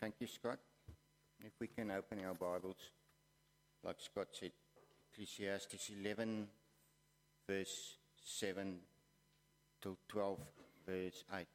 Thank 0.00 0.14
you, 0.20 0.28
Scott. 0.28 0.60
If 1.44 1.54
we 1.60 1.66
can 1.66 1.90
open 1.90 2.24
our 2.24 2.34
Bibles, 2.34 2.76
like 3.82 3.96
Scott 3.98 4.28
said, 4.30 4.52
Ecclesiastes 5.12 5.90
11, 6.00 6.46
verse 7.48 7.96
7 8.24 8.78
till 9.82 9.96
12, 10.08 10.38
verse 10.86 11.24
8. 11.34 11.46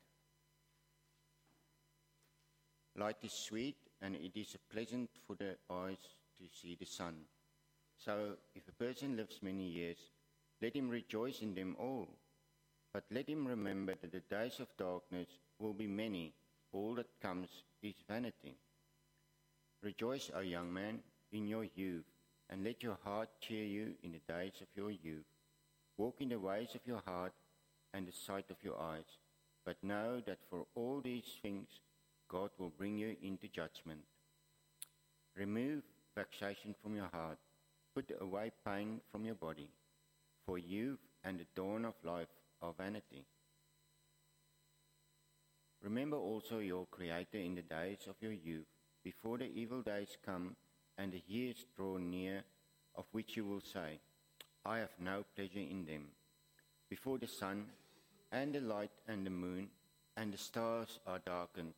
Light 2.97 3.15
is 3.23 3.31
sweet, 3.31 3.77
and 4.01 4.13
it 4.17 4.37
is 4.37 4.57
pleasant 4.69 5.09
for 5.25 5.37
the 5.37 5.55
eyes 5.71 6.03
to 6.37 6.43
see 6.51 6.75
the 6.77 6.85
sun. 6.85 7.15
So, 7.97 8.33
if 8.53 8.67
a 8.67 8.73
person 8.73 9.15
lives 9.15 9.39
many 9.41 9.69
years, 9.69 9.99
let 10.61 10.75
him 10.75 10.89
rejoice 10.89 11.39
in 11.39 11.55
them 11.55 11.77
all. 11.79 12.09
But 12.91 13.05
let 13.09 13.29
him 13.29 13.47
remember 13.47 13.95
that 14.01 14.11
the 14.11 14.19
days 14.19 14.59
of 14.59 14.67
darkness 14.77 15.29
will 15.59 15.73
be 15.73 15.87
many. 15.87 16.33
All 16.73 16.95
that 16.95 17.21
comes 17.21 17.47
is 17.83 17.95
vanity. 18.07 18.55
Rejoice, 19.81 20.31
O 20.33 20.39
young 20.39 20.71
man, 20.73 20.99
in 21.31 21.47
your 21.47 21.65
youth, 21.75 22.05
and 22.49 22.63
let 22.63 22.81
your 22.81 22.97
heart 23.03 23.29
cheer 23.41 23.65
you 23.65 23.93
in 24.03 24.13
the 24.13 24.33
days 24.33 24.61
of 24.61 24.67
your 24.75 24.91
youth. 24.91 25.25
Walk 25.97 26.15
in 26.21 26.29
the 26.29 26.39
ways 26.39 26.69
of 26.73 26.81
your 26.85 27.01
heart 27.05 27.33
and 27.93 28.07
the 28.07 28.11
sight 28.11 28.49
of 28.49 28.63
your 28.63 28.79
eyes. 28.79 29.19
But 29.65 29.83
know 29.83 30.21
that 30.25 30.39
for 30.49 30.65
all 30.75 31.01
these 31.03 31.37
things 31.41 31.67
God 32.29 32.49
will 32.57 32.71
bring 32.77 32.97
you 32.97 33.15
into 33.21 33.47
judgment. 33.47 34.01
Remove 35.37 35.83
vexation 36.15 36.73
from 36.81 36.95
your 36.95 37.09
heart. 37.13 37.37
Put 37.95 38.11
away 38.19 38.51
pain 38.65 39.01
from 39.11 39.25
your 39.25 39.35
body. 39.35 39.69
For 40.45 40.57
youth 40.57 40.99
and 41.23 41.39
the 41.39 41.45
dawn 41.55 41.85
of 41.85 41.93
life 42.03 42.27
are 42.61 42.73
vanity. 42.77 43.25
Remember 45.83 46.15
also 46.15 46.59
your 46.59 46.85
Creator 46.85 47.39
in 47.39 47.55
the 47.55 47.61
days 47.61 48.07
of 48.07 48.15
your 48.21 48.31
youth, 48.31 48.67
before 49.03 49.37
the 49.37 49.51
evil 49.53 49.81
days 49.81 50.17
come 50.25 50.55
and 50.97 51.11
the 51.11 51.21
years 51.27 51.65
draw 51.75 51.97
near, 51.97 52.43
of 52.95 53.03
which 53.11 53.35
you 53.35 53.45
will 53.45 53.59
say, 53.59 53.99
I 54.65 54.77
have 54.77 54.97
no 54.97 55.25
pleasure 55.35 55.59
in 55.59 55.85
them. 55.85 56.07
Before 56.89 57.17
the 57.17 57.27
sun 57.27 57.65
and 58.31 58.53
the 58.53 58.61
light 58.61 58.91
and 59.09 59.25
the 59.25 59.29
moon 59.29 59.67
and 60.15 60.31
the 60.31 60.37
stars 60.37 60.99
are 61.05 61.19
darkened, 61.19 61.73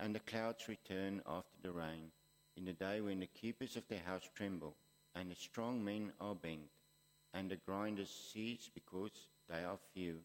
and 0.00 0.14
the 0.14 0.20
clouds 0.20 0.66
return 0.66 1.20
after 1.26 1.56
the 1.62 1.72
rain, 1.72 2.10
in 2.56 2.64
the 2.64 2.72
day 2.72 3.02
when 3.02 3.20
the 3.20 3.26
keepers 3.26 3.76
of 3.76 3.86
the 3.88 3.98
house 3.98 4.28
tremble, 4.34 4.76
and 5.14 5.30
the 5.30 5.34
strong 5.34 5.84
men 5.84 6.12
are 6.22 6.34
bent, 6.34 6.70
and 7.34 7.50
the 7.50 7.56
grinders 7.66 8.30
cease 8.32 8.70
because 8.74 9.28
they 9.50 9.62
are 9.62 9.78
few, 9.92 10.20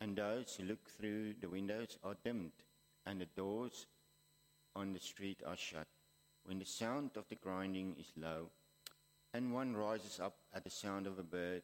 and 0.00 0.16
those 0.16 0.56
who 0.56 0.64
look 0.64 0.88
through 0.88 1.34
the 1.40 1.48
windows 1.48 1.98
are 2.04 2.16
dimmed, 2.24 2.52
and 3.06 3.20
the 3.20 3.26
doors 3.36 3.86
on 4.76 4.92
the 4.92 5.00
street 5.00 5.42
are 5.46 5.56
shut, 5.56 5.86
when 6.44 6.58
the 6.58 6.64
sound 6.64 7.10
of 7.16 7.28
the 7.28 7.34
grinding 7.36 7.96
is 7.98 8.12
low, 8.16 8.48
and 9.34 9.52
one 9.52 9.76
rises 9.76 10.20
up 10.20 10.36
at 10.54 10.64
the 10.64 10.70
sound 10.70 11.06
of 11.06 11.18
a 11.18 11.22
bird, 11.22 11.62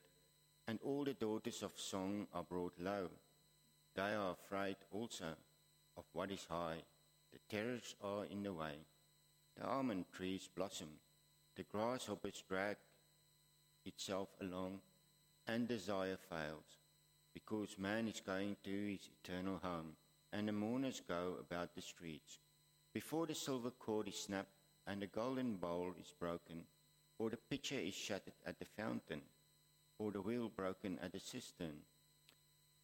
and 0.66 0.78
all 0.82 1.04
the 1.04 1.14
daughters 1.14 1.62
of 1.62 1.72
song 1.76 2.26
are 2.32 2.42
brought 2.42 2.74
low. 2.78 3.08
They 3.94 4.14
are 4.14 4.32
afraid 4.32 4.76
also 4.90 5.36
of 5.96 6.04
what 6.12 6.30
is 6.30 6.46
high 6.48 6.82
the 7.34 7.56
terrors 7.56 7.96
are 8.00 8.24
in 8.30 8.44
the 8.44 8.52
way. 8.52 8.76
The 9.56 9.66
almond 9.66 10.04
trees 10.12 10.48
blossom. 10.54 10.88
The 11.56 11.64
grasshoppers 11.64 12.44
drag 12.48 12.76
itself 13.84 14.28
along, 14.40 14.80
and 15.48 15.66
desire 15.66 16.16
fails, 16.16 16.78
because 17.34 17.76
man 17.78 18.08
is 18.08 18.20
going 18.24 18.56
to 18.64 18.70
his 18.70 19.10
eternal 19.22 19.58
home, 19.62 19.96
and 20.32 20.48
the 20.48 20.52
mourners 20.52 21.02
go 21.06 21.34
about 21.40 21.74
the 21.74 21.82
streets. 21.82 22.38
Before 22.94 23.26
the 23.26 23.34
silver 23.34 23.72
cord 23.72 24.08
is 24.08 24.16
snapped, 24.16 24.54
and 24.86 25.02
the 25.02 25.06
golden 25.06 25.56
bowl 25.56 25.92
is 26.00 26.14
broken, 26.18 26.62
or 27.18 27.30
the 27.30 27.38
pitcher 27.50 27.78
is 27.78 27.94
shattered 27.94 28.34
at 28.46 28.58
the 28.58 28.66
fountain, 28.76 29.22
or 29.98 30.12
the 30.12 30.20
wheel 30.20 30.48
broken 30.48 30.98
at 31.02 31.12
the 31.12 31.20
cistern, 31.20 31.78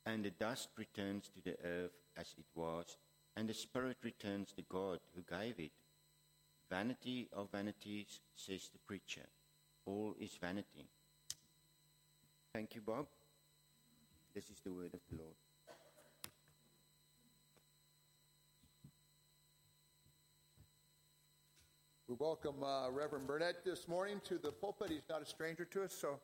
and 0.07 0.25
the 0.25 0.31
dust 0.31 0.69
returns 0.77 1.29
to 1.29 1.41
the 1.43 1.57
earth 1.65 1.93
as 2.17 2.35
it 2.39 2.47
was, 2.55 2.97
and 3.37 3.49
the 3.49 3.55
spirit 3.55 3.99
returns 4.03 4.53
to 4.53 4.63
God 4.63 4.99
who 5.15 5.23
gave 5.23 5.59
it. 5.59 5.73
Vanity 6.71 7.29
of 7.33 7.51
vanities, 7.51 8.21
says 8.35 8.71
the 8.73 8.79
preacher. 8.87 9.27
All 9.87 10.15
is 10.21 10.37
vanity. 10.41 10.87
Thank 12.55 12.75
you, 12.75 12.81
Bob. 12.81 13.07
This 14.33 14.45
is 14.45 14.61
the 14.65 14.73
word 14.73 14.95
of 14.95 15.01
the 15.11 15.17
Lord. 15.17 15.35
We 22.07 22.15
welcome 22.17 22.63
uh, 22.63 22.91
Reverend 22.93 23.27
Burnett 23.27 23.65
this 23.65 23.89
morning 23.89 24.21
to 24.27 24.39
the 24.39 24.53
pulpit. 24.53 24.91
He's 24.91 25.09
not 25.11 25.21
a 25.21 25.27
stranger 25.27 25.65
to 25.65 25.83
us, 25.83 25.93
so 25.93 26.21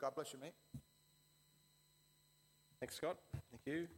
God 0.00 0.14
bless 0.14 0.32
you, 0.32 0.38
mate. 0.38 0.54
Thanks, 2.78 2.94
Scott. 2.94 3.16
Thank 3.32 3.62
you. 3.66 3.88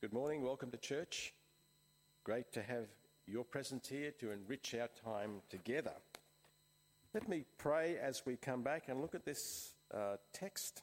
Good 0.00 0.12
morning. 0.12 0.44
Welcome 0.44 0.70
to 0.70 0.78
church. 0.78 1.34
Great 2.22 2.52
to 2.52 2.62
have 2.62 2.86
your 3.26 3.42
presence 3.42 3.88
here 3.88 4.12
to 4.20 4.30
enrich 4.30 4.76
our 4.80 4.88
time 5.04 5.42
together. 5.48 5.94
Let 7.14 7.28
me 7.28 7.44
pray 7.58 7.96
as 8.00 8.22
we 8.24 8.36
come 8.36 8.62
back 8.62 8.84
and 8.88 9.00
look 9.00 9.16
at 9.16 9.24
this 9.24 9.72
uh, 9.92 10.16
text 10.32 10.82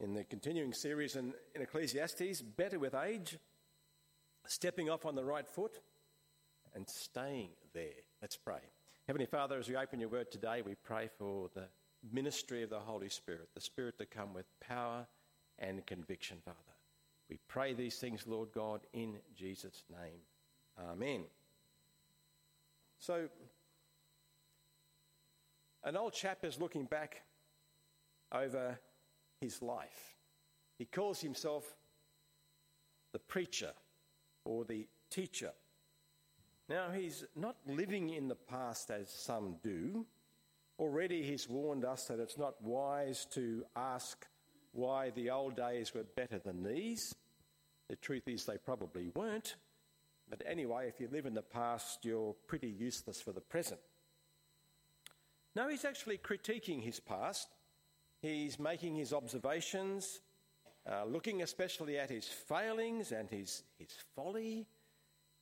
in 0.00 0.14
the 0.14 0.24
continuing 0.24 0.72
series 0.72 1.16
in, 1.16 1.32
in 1.54 1.62
Ecclesiastes 1.62 2.42
Better 2.42 2.78
with 2.78 2.94
Age, 2.94 3.38
Stepping 4.46 4.90
Off 4.90 5.06
on 5.06 5.14
the 5.14 5.24
Right 5.24 5.48
Foot, 5.48 5.80
and 6.74 6.88
Staying 6.88 7.50
There. 7.72 8.02
Let's 8.20 8.36
pray. 8.36 8.60
Heavenly 9.06 9.26
Father, 9.26 9.58
as 9.58 9.68
we 9.68 9.76
open 9.76 10.00
your 10.00 10.08
word 10.08 10.30
today, 10.30 10.62
we 10.64 10.74
pray 10.74 11.08
for 11.18 11.48
the 11.54 11.68
ministry 12.12 12.62
of 12.62 12.70
the 12.70 12.78
Holy 12.78 13.08
Spirit, 13.08 13.48
the 13.54 13.60
Spirit 13.60 13.98
to 13.98 14.06
come 14.06 14.34
with 14.34 14.46
power 14.60 15.06
and 15.58 15.86
conviction, 15.86 16.38
Father. 16.44 16.58
We 17.30 17.38
pray 17.48 17.74
these 17.74 17.96
things, 17.96 18.26
Lord 18.26 18.50
God, 18.52 18.80
in 18.92 19.16
Jesus' 19.36 19.84
name. 19.90 20.20
Amen. 20.90 21.24
So, 22.98 23.28
an 25.84 25.96
old 25.96 26.12
chap 26.12 26.44
is 26.44 26.60
looking 26.60 26.84
back 26.84 27.22
over 28.32 28.78
his 29.40 29.62
life. 29.62 30.16
He 30.78 30.84
calls 30.84 31.20
himself 31.20 31.64
the 33.12 33.18
preacher 33.18 33.72
or 34.44 34.64
the 34.64 34.86
teacher. 35.10 35.52
Now, 36.68 36.90
he's 36.90 37.24
not 37.36 37.56
living 37.66 38.10
in 38.10 38.28
the 38.28 38.34
past 38.34 38.90
as 38.90 39.10
some 39.10 39.56
do. 39.62 40.06
Already, 40.78 41.22
he's 41.22 41.48
warned 41.48 41.84
us 41.84 42.06
that 42.06 42.18
it's 42.18 42.38
not 42.38 42.60
wise 42.62 43.26
to 43.34 43.64
ask 43.76 44.26
why 44.72 45.10
the 45.10 45.30
old 45.30 45.56
days 45.56 45.94
were 45.94 46.04
better 46.16 46.38
than 46.38 46.64
these. 46.64 47.14
The 47.88 47.96
truth 47.96 48.26
is, 48.26 48.44
they 48.44 48.56
probably 48.56 49.10
weren't. 49.14 49.56
But 50.28 50.42
anyway, 50.46 50.88
if 50.88 51.00
you 51.00 51.08
live 51.12 51.26
in 51.26 51.34
the 51.34 51.42
past, 51.42 52.04
you're 52.04 52.34
pretty 52.46 52.68
useless 52.68 53.20
for 53.20 53.32
the 53.32 53.40
present. 53.40 53.80
No, 55.54 55.68
he's 55.68 55.84
actually 55.84 56.18
critiquing 56.18 56.82
his 56.82 56.98
past. 56.98 57.53
He's 58.24 58.58
making 58.58 58.96
his 58.96 59.12
observations, 59.12 60.22
uh, 60.90 61.04
looking 61.04 61.42
especially 61.42 61.98
at 61.98 62.08
his 62.08 62.26
failings 62.26 63.12
and 63.12 63.28
his, 63.28 63.64
his 63.78 63.90
folly. 64.16 64.66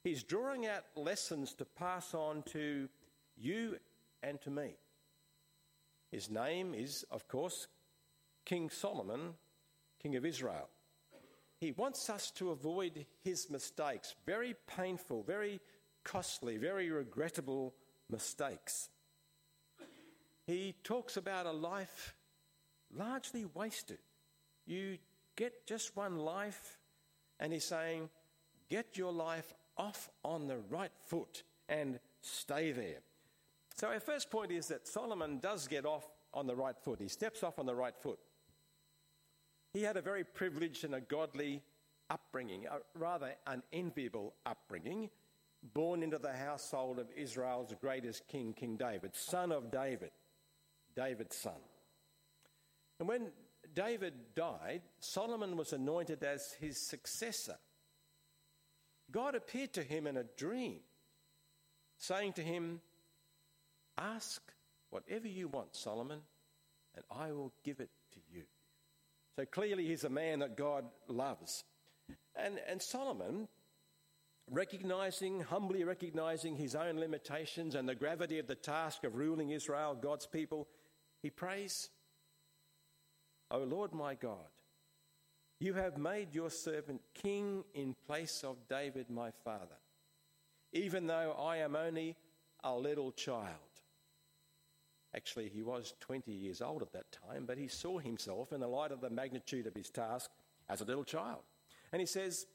He's 0.03 0.25
drawing 0.25 0.67
out 0.67 0.83
lessons 0.97 1.55
to 1.55 1.65
pass 1.65 2.13
on 2.13 2.43
to 2.51 2.89
you 3.37 3.77
and 4.25 4.41
to 4.41 4.51
me. 4.51 4.75
His 6.11 6.29
name 6.29 6.75
is, 6.75 7.05
of 7.13 7.29
course, 7.29 7.69
King 8.45 8.69
Solomon, 8.69 9.35
King 10.03 10.17
of 10.17 10.27
Israel. 10.27 10.69
He 11.61 11.71
wants 11.71 12.11
us 12.11 12.33
to 12.33 12.51
avoid 12.51 13.07
his 13.23 13.49
mistakes, 13.49 14.17
very 14.27 14.57
painful, 14.67 15.23
very 15.23 15.61
costly, 16.03 16.57
very 16.57 16.91
regrettable 16.91 17.75
mistakes. 18.11 18.89
He 20.49 20.75
talks 20.83 21.17
about 21.17 21.47
a 21.47 21.53
life 21.53 22.17
largely 22.97 23.45
wasted. 23.55 23.99
You 24.67 24.99
get 25.37 25.67
just 25.67 25.97
one 25.97 26.19
life, 26.19 26.79
and 27.41 27.53
he's 27.53 27.65
saying, 27.65 28.09
get 28.69 28.97
your 28.97 29.13
life 29.13 29.53
off 29.77 30.11
on 30.25 30.47
the 30.47 30.59
right 30.71 30.93
foot 31.07 31.43
and 31.69 31.99
stay 32.21 32.73
there. 32.73 33.01
So, 33.75 33.89
our 33.89 34.01
first 34.01 34.31
point 34.31 34.53
is 34.53 34.69
that 34.69 34.87
Solomon 34.87 35.39
does 35.39 35.67
get 35.67 35.87
off 35.87 36.07
on 36.35 36.47
the 36.47 36.55
right 36.55 36.79
foot. 36.79 37.01
He 37.01 37.09
steps 37.09 37.43
off 37.43 37.59
on 37.59 37.67
the 37.67 37.75
right 37.75 37.97
foot. 37.97 38.19
He 39.73 39.83
had 39.83 39.97
a 39.97 40.03
very 40.03 40.25
privileged 40.25 40.85
and 40.85 40.95
a 40.95 41.01
godly 41.01 41.63
upbringing, 42.11 42.67
a 42.67 42.79
rather 42.99 43.35
unenviable 43.47 44.35
upbringing, 44.45 45.09
born 45.75 46.03
into 46.03 46.19
the 46.19 46.33
household 46.33 46.99
of 46.99 47.07
Israel's 47.17 47.75
greatest 47.81 48.29
king, 48.29 48.53
King 48.53 48.77
David, 48.77 49.15
son 49.15 49.51
of 49.51 49.71
David, 49.71 50.11
David's 50.95 51.37
son. 51.37 51.55
And 53.03 53.09
when 53.09 53.33
David 53.75 54.15
died, 54.37 54.83
Solomon 55.01 55.57
was 55.57 55.73
anointed 55.73 56.23
as 56.23 56.53
his 56.61 56.79
successor. 56.79 57.57
God 59.11 59.35
appeared 59.35 59.73
to 59.73 59.83
him 59.83 60.07
in 60.07 60.17
a 60.17 60.23
dream, 60.23 60.79
saying 61.99 62.35
to 62.35 62.43
him, 62.43 62.81
Ask 63.99 64.41
whatever 64.91 65.27
you 65.27 65.49
want, 65.49 65.75
Solomon, 65.75 66.21
and 66.95 67.05
I 67.11 67.33
will 67.33 67.53
give 67.65 67.81
it 67.81 67.91
to 68.13 68.21
you. 68.33 68.45
So 69.35 69.47
clearly, 69.47 69.89
he's 69.89 70.05
a 70.05 70.09
man 70.09 70.39
that 70.39 70.57
God 70.57 70.85
loves. 71.09 71.65
And, 72.37 72.61
and 72.69 72.81
Solomon, 72.81 73.49
recognizing, 74.49 75.41
humbly 75.41 75.83
recognizing 75.83 76.55
his 76.55 76.77
own 76.77 77.01
limitations 77.01 77.75
and 77.75 77.89
the 77.89 77.97
gravity 77.97 78.39
of 78.39 78.47
the 78.47 78.55
task 78.55 79.03
of 79.03 79.17
ruling 79.17 79.51
Israel, 79.51 79.99
God's 80.01 80.27
people, 80.27 80.69
he 81.21 81.31
prays, 81.31 81.91
O 83.53 83.59
Lord 83.59 83.93
my 83.93 84.15
God, 84.15 84.49
you 85.61 85.75
have 85.75 85.99
made 85.99 86.35
your 86.35 86.49
servant 86.49 87.03
king 87.13 87.65
in 87.75 87.95
place 88.07 88.43
of 88.43 88.57
David 88.67 89.11
my 89.11 89.31
father, 89.45 89.77
even 90.73 91.07
though 91.07 91.37
I 91.39 91.59
am 91.59 91.77
only 91.77 92.17
a 92.65 92.75
little 92.75 93.13
child. 93.13 93.59
Actually, 95.15 95.51
he 95.51 95.63
was 95.63 95.93
20 96.01 96.33
years 96.33 96.63
old 96.63 96.81
at 96.81 96.95
that 96.95 97.13
time, 97.13 97.45
but 97.47 97.59
he 97.59 97.69
saw 97.69 97.99
himself 97.99 98.53
in 98.53 98.61
the 98.61 98.67
light 98.67 98.91
of 98.91 99.03
the 99.03 99.11
magnitude 99.11 99.67
of 99.67 99.75
his 99.75 99.91
task 99.91 100.31
as 100.71 100.81
a 100.81 100.87
little 100.87 101.05
child. 101.05 101.43
And 101.93 102.01
he 102.01 102.07
says, 102.07 102.47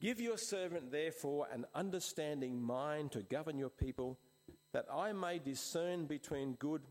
Give 0.00 0.18
your 0.18 0.38
servant, 0.38 0.90
therefore, 0.90 1.48
an 1.52 1.66
understanding 1.74 2.62
mind 2.62 3.12
to 3.12 3.22
govern 3.22 3.58
your 3.58 3.68
people, 3.68 4.18
that 4.72 4.86
I 4.90 5.12
may 5.12 5.38
discern 5.38 6.06
between 6.06 6.54
good 6.54 6.82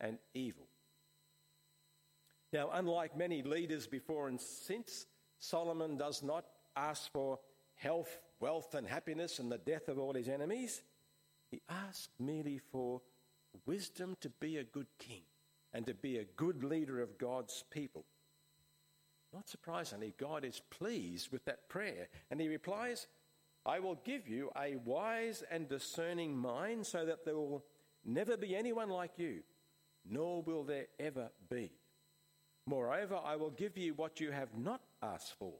and 0.00 0.18
evil. 0.32 0.66
Now, 2.52 2.70
unlike 2.72 3.16
many 3.16 3.42
leaders 3.42 3.86
before 3.86 4.28
and 4.28 4.40
since, 4.40 5.06
Solomon 5.38 5.96
does 5.96 6.22
not 6.22 6.44
ask 6.76 7.10
for 7.12 7.38
health, 7.74 8.20
wealth, 8.40 8.74
and 8.74 8.86
happiness 8.86 9.38
and 9.38 9.50
the 9.50 9.58
death 9.58 9.88
of 9.88 9.98
all 9.98 10.14
his 10.14 10.28
enemies. 10.28 10.82
He 11.50 11.62
asks 11.68 12.08
merely 12.18 12.58
for 12.72 13.02
wisdom 13.66 14.16
to 14.20 14.30
be 14.40 14.58
a 14.58 14.64
good 14.64 14.86
king 14.98 15.22
and 15.72 15.86
to 15.86 15.94
be 15.94 16.18
a 16.18 16.24
good 16.24 16.64
leader 16.64 17.00
of 17.00 17.18
God's 17.18 17.64
people. 17.70 18.04
Not 19.32 19.48
surprisingly, 19.48 20.14
God 20.18 20.44
is 20.44 20.62
pleased 20.70 21.30
with 21.30 21.44
that 21.44 21.68
prayer, 21.68 22.08
and 22.30 22.40
he 22.40 22.48
replies, 22.48 23.06
I 23.66 23.80
will 23.80 23.96
give 23.96 24.28
you 24.28 24.50
a 24.56 24.76
wise 24.76 25.42
and 25.50 25.68
discerning 25.68 26.36
mind 26.36 26.86
so 26.86 27.04
that 27.04 27.24
there 27.24 27.34
will 27.34 27.64
never 28.04 28.36
be 28.36 28.54
anyone 28.54 28.88
like 28.88 29.18
you, 29.18 29.40
nor 30.08 30.42
will 30.42 30.62
there 30.62 30.86
ever 31.00 31.30
be. 31.50 31.72
Moreover, 32.66 33.20
I 33.24 33.36
will 33.36 33.50
give 33.50 33.78
you 33.78 33.94
what 33.94 34.20
you 34.20 34.32
have 34.32 34.56
not 34.56 34.80
asked 35.02 35.34
for, 35.38 35.54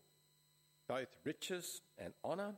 both 0.88 1.08
riches 1.24 1.82
and 1.98 2.12
honor, 2.24 2.54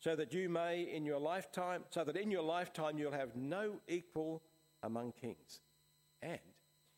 so 0.00 0.14
that 0.16 0.34
you 0.34 0.48
may 0.48 0.82
in 0.82 1.06
your 1.06 1.18
lifetime, 1.18 1.84
so 1.90 2.04
that 2.04 2.16
in 2.16 2.30
your 2.30 2.42
lifetime 2.42 2.98
you'll 2.98 3.12
have 3.12 3.34
no 3.34 3.80
equal 3.88 4.42
among 4.82 5.12
kings. 5.12 5.60
And 6.20 6.38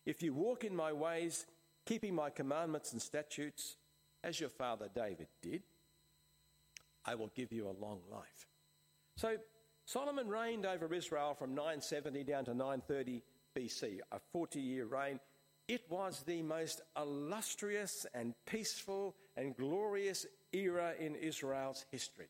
if 0.04 0.22
you 0.22 0.34
walk 0.34 0.64
in 0.64 0.74
my 0.74 0.92
ways, 0.92 1.46
keeping 1.84 2.14
my 2.14 2.30
commandments 2.30 2.92
and 2.92 3.00
statutes, 3.00 3.76
as 4.24 4.40
your 4.40 4.48
father 4.48 4.88
David 4.92 5.28
did, 5.40 5.62
I 7.04 7.14
will 7.14 7.30
give 7.34 7.52
you 7.52 7.68
a 7.68 7.74
long 7.80 8.00
life. 8.10 8.48
So 9.16 9.36
Solomon 9.84 10.28
reigned 10.28 10.66
over 10.66 10.92
Israel 10.92 11.34
from 11.38 11.54
970 11.54 12.24
down 12.24 12.44
to 12.46 12.54
930 12.54 13.22
BC, 13.56 14.00
a 14.10 14.18
40 14.32 14.60
year 14.60 14.86
reign. 14.86 15.20
It 15.68 15.84
was 15.88 16.22
the 16.26 16.42
most 16.42 16.80
illustrious 16.96 18.06
and 18.14 18.34
peaceful 18.46 19.16
and 19.36 19.56
glorious 19.56 20.26
era 20.52 20.94
in 20.98 21.16
Israel's 21.16 21.84
history. 21.90 22.28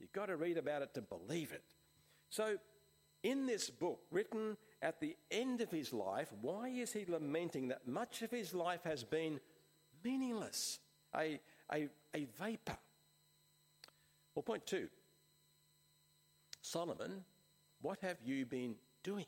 You've 0.00 0.12
got 0.12 0.26
to 0.26 0.36
read 0.36 0.58
about 0.58 0.82
it 0.82 0.94
to 0.94 1.02
believe 1.02 1.52
it. 1.52 1.62
So, 2.28 2.58
in 3.22 3.46
this 3.46 3.70
book, 3.70 4.00
written 4.10 4.56
at 4.80 4.98
the 5.00 5.16
end 5.30 5.60
of 5.60 5.70
his 5.70 5.92
life, 5.92 6.28
why 6.40 6.68
is 6.68 6.92
he 6.92 7.04
lamenting 7.06 7.68
that 7.68 7.86
much 7.86 8.22
of 8.22 8.32
his 8.32 8.52
life 8.52 8.82
has 8.82 9.04
been 9.04 9.38
meaningless, 10.02 10.80
a, 11.14 11.38
a, 11.72 11.88
a 12.14 12.26
vapor? 12.40 12.76
Well, 14.34 14.42
point 14.42 14.66
two 14.66 14.88
Solomon, 16.62 17.24
what 17.80 18.00
have 18.00 18.16
you 18.24 18.44
been 18.44 18.74
doing? 19.04 19.26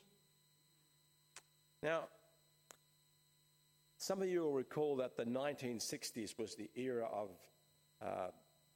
Now, 1.81 2.05
some 4.05 4.21
of 4.21 4.29
you 4.29 4.41
will 4.41 4.53
recall 4.53 4.97
that 4.97 5.17
the 5.17 5.25
1960s 5.25 6.37
was 6.37 6.53
the 6.53 6.69
era 6.75 7.07
of 7.11 7.29
uh, 8.05 8.27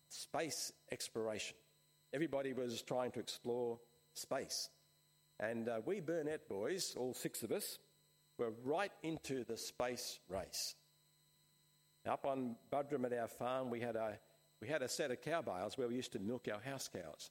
space 0.08 0.74
exploration. 0.92 1.56
Everybody 2.12 2.54
was 2.54 2.82
trying 2.82 3.12
to 3.12 3.20
explore 3.20 3.78
space. 4.16 4.70
And 5.40 5.70
uh, 5.70 5.82
we 5.86 6.00
Burnett 6.00 6.50
boys, 6.50 6.96
all 6.98 7.14
six 7.14 7.44
of 7.44 7.52
us, 7.52 7.78
were 8.40 8.54
right 8.64 8.92
into 9.04 9.44
the 9.44 9.56
space 9.56 10.18
race. 10.30 10.74
Up 12.10 12.26
on 12.26 12.56
Buderim 12.74 13.06
at 13.06 13.14
our 13.14 13.28
farm, 13.28 13.70
we 13.70 13.82
had 13.82 13.98
a, 13.98 14.18
we 14.64 14.68
had 14.68 14.82
a 14.82 14.90
set 14.90 15.12
of 15.12 15.22
cow 15.22 15.44
bales 15.44 15.78
where 15.78 15.88
we 15.88 15.94
used 15.94 16.14
to 16.14 16.20
milk 16.20 16.48
our 16.52 16.60
house 16.60 16.90
cows. 16.92 17.30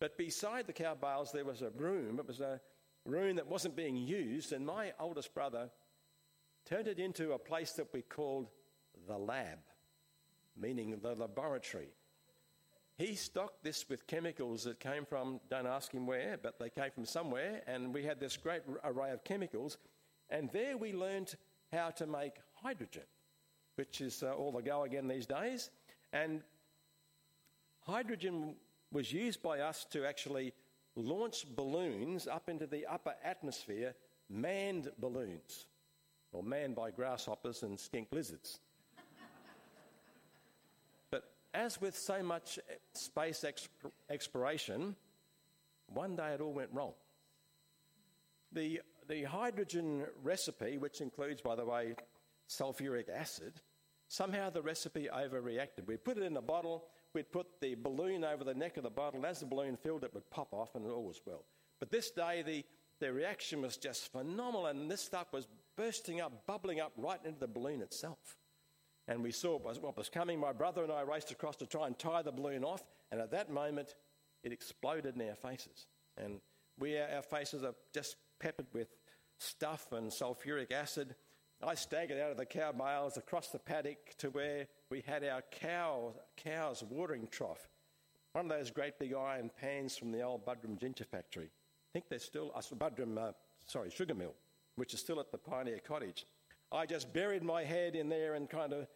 But 0.00 0.18
beside 0.18 0.66
the 0.66 0.72
cow 0.72 0.96
bales, 0.96 1.30
there 1.30 1.44
was 1.44 1.62
a 1.62 1.70
room. 1.70 2.18
It 2.18 2.26
was 2.26 2.40
a 2.40 2.60
room 3.04 3.36
that 3.36 3.46
wasn't 3.46 3.76
being 3.76 3.96
used, 3.96 4.52
and 4.52 4.66
my 4.66 4.94
oldest 4.98 5.32
brother 5.32 5.70
turned 6.66 6.88
it 6.88 6.98
into 6.98 7.32
a 7.32 7.38
place 7.38 7.72
that 7.72 7.92
we 7.92 8.02
called 8.02 8.50
the 9.06 9.16
lab, 9.16 9.58
meaning 10.56 10.98
the 11.00 11.14
laboratory. 11.14 11.88
He 12.98 13.14
stocked 13.14 13.62
this 13.62 13.88
with 13.88 14.06
chemicals 14.06 14.64
that 14.64 14.80
came 14.80 15.04
from, 15.04 15.40
don't 15.48 15.66
ask 15.66 15.92
him 15.92 16.06
where, 16.06 16.38
but 16.42 16.58
they 16.58 16.70
came 16.70 16.90
from 16.90 17.04
somewhere, 17.04 17.62
and 17.66 17.94
we 17.94 18.02
had 18.02 18.18
this 18.18 18.36
great 18.36 18.62
array 18.84 19.12
of 19.12 19.22
chemicals. 19.22 19.78
And 20.30 20.50
there 20.52 20.76
we 20.76 20.92
learned 20.92 21.34
how 21.72 21.90
to 21.90 22.06
make 22.06 22.32
hydrogen, 22.54 23.04
which 23.76 24.00
is 24.00 24.22
uh, 24.22 24.32
all 24.32 24.50
the 24.50 24.62
go 24.62 24.84
again 24.84 25.08
these 25.08 25.26
days. 25.26 25.70
And 26.12 26.42
hydrogen 27.80 28.56
was 28.90 29.12
used 29.12 29.42
by 29.42 29.60
us 29.60 29.86
to 29.90 30.06
actually 30.06 30.52
launch 30.96 31.44
balloons 31.54 32.26
up 32.26 32.48
into 32.48 32.66
the 32.66 32.86
upper 32.86 33.14
atmosphere, 33.22 33.94
manned 34.30 34.90
balloons, 34.98 35.66
or 36.36 36.42
manned 36.42 36.76
by 36.76 36.90
grasshoppers 36.90 37.62
and 37.62 37.80
skink 37.80 38.08
lizards. 38.12 38.60
But 41.10 41.24
as 41.54 41.80
with 41.80 41.96
so 41.96 42.22
much 42.22 42.58
eh, 42.58 42.74
space 42.92 43.44
exploration, 44.10 44.96
one 45.92 46.14
day 46.16 46.34
it 46.34 46.40
all 46.40 46.52
went 46.52 46.70
wrong. 46.72 46.92
The, 48.52 48.82
the 49.08 49.24
hydrogen 49.24 50.04
recipe, 50.22 50.78
which 50.78 51.00
includes, 51.00 51.40
by 51.40 51.56
the 51.56 51.64
way, 51.64 51.94
sulfuric 52.48 53.08
acid, 53.08 53.54
somehow 54.08 54.50
the 54.50 54.62
recipe 54.62 55.08
overreacted. 55.12 55.86
We 55.86 55.96
put 55.96 56.18
it 56.18 56.22
in 56.22 56.36
a 56.36 56.42
bottle, 56.42 56.84
we'd 57.14 57.32
put 57.32 57.46
the 57.60 57.76
balloon 57.76 58.24
over 58.24 58.44
the 58.44 58.54
neck 58.54 58.76
of 58.76 58.82
the 58.82 58.90
bottle. 58.90 59.24
As 59.24 59.40
the 59.40 59.46
balloon 59.46 59.76
filled, 59.76 60.04
it 60.04 60.12
would 60.12 60.28
pop 60.30 60.52
off, 60.52 60.74
and 60.74 60.84
it 60.84 60.90
all 60.90 61.04
was 61.04 61.20
well. 61.24 61.44
But 61.80 61.90
this 61.90 62.10
day, 62.10 62.42
the, 62.46 62.64
the 63.00 63.12
reaction 63.12 63.62
was 63.62 63.76
just 63.76 64.12
phenomenal, 64.12 64.66
and 64.66 64.90
this 64.90 65.02
stuff 65.02 65.32
was 65.32 65.46
bursting 65.76 66.20
up, 66.20 66.46
bubbling 66.46 66.80
up 66.80 66.92
right 66.96 67.20
into 67.24 67.40
the 67.40 67.48
balloon 67.48 67.82
itself 67.82 68.38
and 69.08 69.22
we 69.22 69.30
saw 69.30 69.58
what 69.58 69.96
was 69.96 70.08
coming. 70.08 70.38
My 70.38 70.52
brother 70.52 70.82
and 70.82 70.92
I 70.92 71.02
raced 71.02 71.30
across 71.30 71.56
to 71.56 71.66
try 71.66 71.86
and 71.86 71.98
tie 71.98 72.22
the 72.22 72.32
balloon 72.32 72.64
off, 72.64 72.84
and 73.12 73.20
at 73.20 73.30
that 73.30 73.50
moment, 73.50 73.94
it 74.42 74.52
exploded 74.52 75.16
in 75.16 75.28
our 75.28 75.36
faces. 75.36 75.86
And 76.16 76.40
we, 76.78 76.98
our 76.98 77.22
faces 77.22 77.62
are 77.62 77.74
just 77.94 78.16
peppered 78.40 78.66
with 78.72 78.88
stuff 79.38 79.92
and 79.92 80.10
sulfuric 80.10 80.72
acid. 80.72 81.14
I 81.62 81.74
staggered 81.74 82.20
out 82.20 82.32
of 82.32 82.36
the 82.36 82.46
cow 82.46 82.72
bales 82.72 83.16
across 83.16 83.48
the 83.48 83.58
paddock 83.58 84.16
to 84.18 84.30
where 84.30 84.66
we 84.90 85.02
had 85.06 85.24
our 85.24 85.42
cow, 85.50 86.14
cow's 86.36 86.82
watering 86.82 87.28
trough. 87.30 87.68
One 88.32 88.50
of 88.50 88.58
those 88.58 88.70
great 88.70 88.98
big 88.98 89.14
iron 89.14 89.50
pans 89.58 89.96
from 89.96 90.12
the 90.12 90.20
old 90.20 90.44
Buderim 90.44 90.78
ginger 90.78 91.04
factory. 91.04 91.46
I 91.46 91.88
think 91.92 92.08
they're 92.10 92.18
still, 92.18 92.52
uh, 92.54 92.60
Buderim, 92.60 93.16
uh, 93.16 93.32
sorry, 93.66 93.90
sugar 93.90 94.14
mill, 94.14 94.34
which 94.76 94.94
is 94.94 95.00
still 95.00 95.20
at 95.20 95.32
the 95.32 95.38
Pioneer 95.38 95.80
Cottage. 95.86 96.26
I 96.72 96.86
just 96.86 97.12
buried 97.12 97.42
my 97.42 97.64
head 97.64 97.94
in 97.94 98.08
there 98.08 98.34
and 98.34 98.48
kind 98.48 98.72
of 98.72 98.86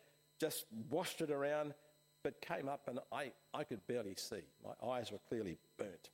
just 0.40 0.66
washed 0.90 1.20
it 1.20 1.30
around, 1.30 1.74
but 2.22 2.40
came 2.40 2.68
up 2.68 2.88
and 2.88 2.98
I, 3.12 3.32
I 3.52 3.64
could 3.64 3.86
barely 3.86 4.14
see. 4.16 4.42
My 4.64 4.88
eyes 4.88 5.12
were 5.12 5.20
clearly 5.28 5.58
burnt. 5.78 6.10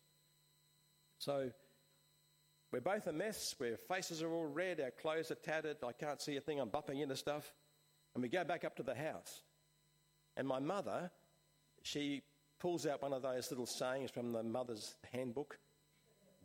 So 1.19 1.51
we're 2.73 2.81
both 2.81 3.07
a 3.07 3.13
mess. 3.13 3.55
Our 3.61 3.77
faces 3.89 4.23
are 4.23 4.33
all 4.33 4.47
red. 4.47 4.81
Our 4.81 4.91
clothes 4.91 5.31
are 5.31 5.37
tattered. 5.37 5.79
I 5.87 5.93
can't 5.93 6.21
see 6.21 6.37
a 6.37 6.41
thing. 6.41 6.61
I'm 6.61 6.69
bumping 6.69 7.01
into 7.01 7.17
stuff. 7.17 7.53
And 8.15 8.23
we 8.23 8.29
go 8.29 8.45
back 8.45 8.65
up 8.65 8.77
to 8.77 8.83
the 8.83 8.95
house. 8.95 9.43
And 10.37 10.47
my 10.47 10.59
mother, 10.59 11.11
she 11.83 12.23
pulls 12.59 12.87
out 12.87 13.03
one 13.03 13.13
of 13.13 13.23
those 13.23 13.51
little 13.51 13.67
sayings 13.67 14.11
from 14.11 14.33
the 14.33 14.43
mother's 14.43 14.97
handbook 15.13 15.59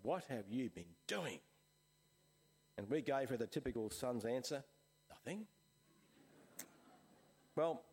What 0.03 0.23
have 0.29 0.45
you 0.49 0.69
been 0.69 0.95
doing? 1.07 1.39
And 2.81 2.89
we 2.89 3.01
gave 3.01 3.29
her 3.29 3.37
the 3.37 3.45
typical 3.45 3.91
son's 3.91 4.25
answer 4.25 4.63
Nothing. 5.11 5.45
Well, 7.55 7.83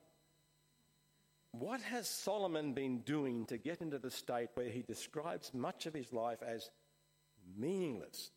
what 1.52 1.83
has 1.83 2.09
Solomon 2.09 2.73
been 2.73 3.00
doing 3.00 3.45
to 3.47 3.59
get 3.59 3.83
into 3.83 3.99
the 3.99 4.11
state 4.11 4.49
where 4.54 4.71
he 4.71 4.80
describes 4.80 5.52
much 5.52 5.85
of 5.85 5.92
his 5.92 6.11
life 6.11 6.38
as 6.42 6.71
meaningless? 7.59 8.30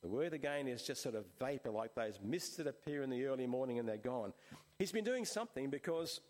The 0.00 0.08
word 0.08 0.32
again 0.32 0.66
is 0.66 0.82
just 0.82 1.02
sort 1.02 1.14
of 1.14 1.26
vapor, 1.38 1.70
like 1.70 1.94
those 1.94 2.18
mists 2.24 2.56
that 2.56 2.66
appear 2.66 3.02
in 3.02 3.10
the 3.10 3.26
early 3.26 3.46
morning 3.46 3.78
and 3.78 3.86
they're 3.86 3.98
gone. 3.98 4.32
He's 4.78 4.92
been 4.92 5.04
doing 5.04 5.26
something 5.26 5.68
because 5.68 6.22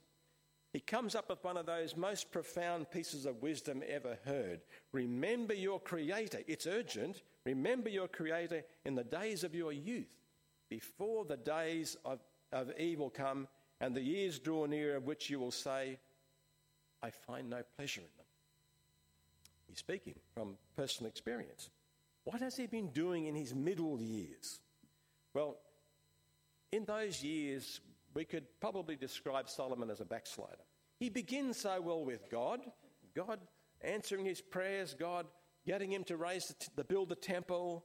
he 0.73 0.81
comes 0.81 1.15
up 1.15 1.31
with 1.31 1.45
one 1.45 1.57
of 1.57 1.67
those 1.67 1.97
most 1.97 2.33
profound 2.33 2.91
pieces 2.91 3.27
of 3.27 3.43
wisdom 3.43 3.83
ever 3.87 4.19
heard. 4.25 4.63
Remember 4.91 5.55
your 5.55 5.79
Creator. 5.79 6.41
It's 6.49 6.67
urgent. 6.67 7.23
Remember 7.45 7.89
your 7.89 8.09
Creator 8.09 8.65
in 8.85 8.95
the 8.95 9.05
days 9.05 9.45
of 9.45 9.55
your 9.55 9.73
youth, 9.73 10.15
before 10.69 11.25
the 11.25 11.37
days 11.37 11.97
of, 12.05 12.21
of 12.53 12.71
evil 12.79 13.11
come 13.11 13.49
and 13.81 13.95
the 13.95 14.03
years 14.03 14.39
draw 14.39 14.67
near 14.67 14.97
of 14.97 15.05
which 15.05 15.31
you 15.31 15.39
will 15.39 15.51
say, 15.51 15.99
I 17.03 17.11
find 17.11 17.49
no 17.49 17.63
pleasure 17.77 18.01
in 18.01 18.07
them. 18.17 18.27
He's 19.69 19.79
speaking 19.79 20.15
from 20.35 20.57
personal 20.77 21.09
experience. 21.09 21.71
What 22.25 22.41
has 22.41 22.57
he 22.57 22.67
been 22.67 22.89
doing 22.89 23.27
in 23.27 23.35
his 23.35 23.55
middle 23.55 24.01
years? 24.01 24.61
Well, 25.33 25.57
in 26.73 26.85
those 26.85 27.23
years, 27.23 27.81
we 28.15 28.25
could 28.25 28.45
probably 28.61 28.97
describe 28.97 29.49
Solomon 29.49 29.91
as 29.91 30.01
a 30.01 30.05
backslider. 30.05 30.65
He 30.99 31.09
begins 31.09 31.59
so 31.59 31.81
well 31.81 32.05
with 32.05 32.29
God, 32.29 32.61
God 33.15 33.39
answering 33.81 34.25
his 34.25 34.41
prayers, 34.41 34.95
God 34.99 35.27
getting 35.69 35.93
him 35.93 36.03
to 36.03 36.17
raise 36.17 36.47
the, 36.47 36.55
the 36.77 36.85
build 36.85 37.11
the 37.11 37.15
temple, 37.15 37.85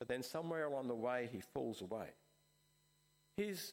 but 0.00 0.08
then 0.08 0.20
somewhere 0.20 0.64
along 0.64 0.88
the 0.88 0.94
way 0.94 1.28
he 1.30 1.40
falls 1.54 1.80
away. 1.80 2.08
His 3.36 3.72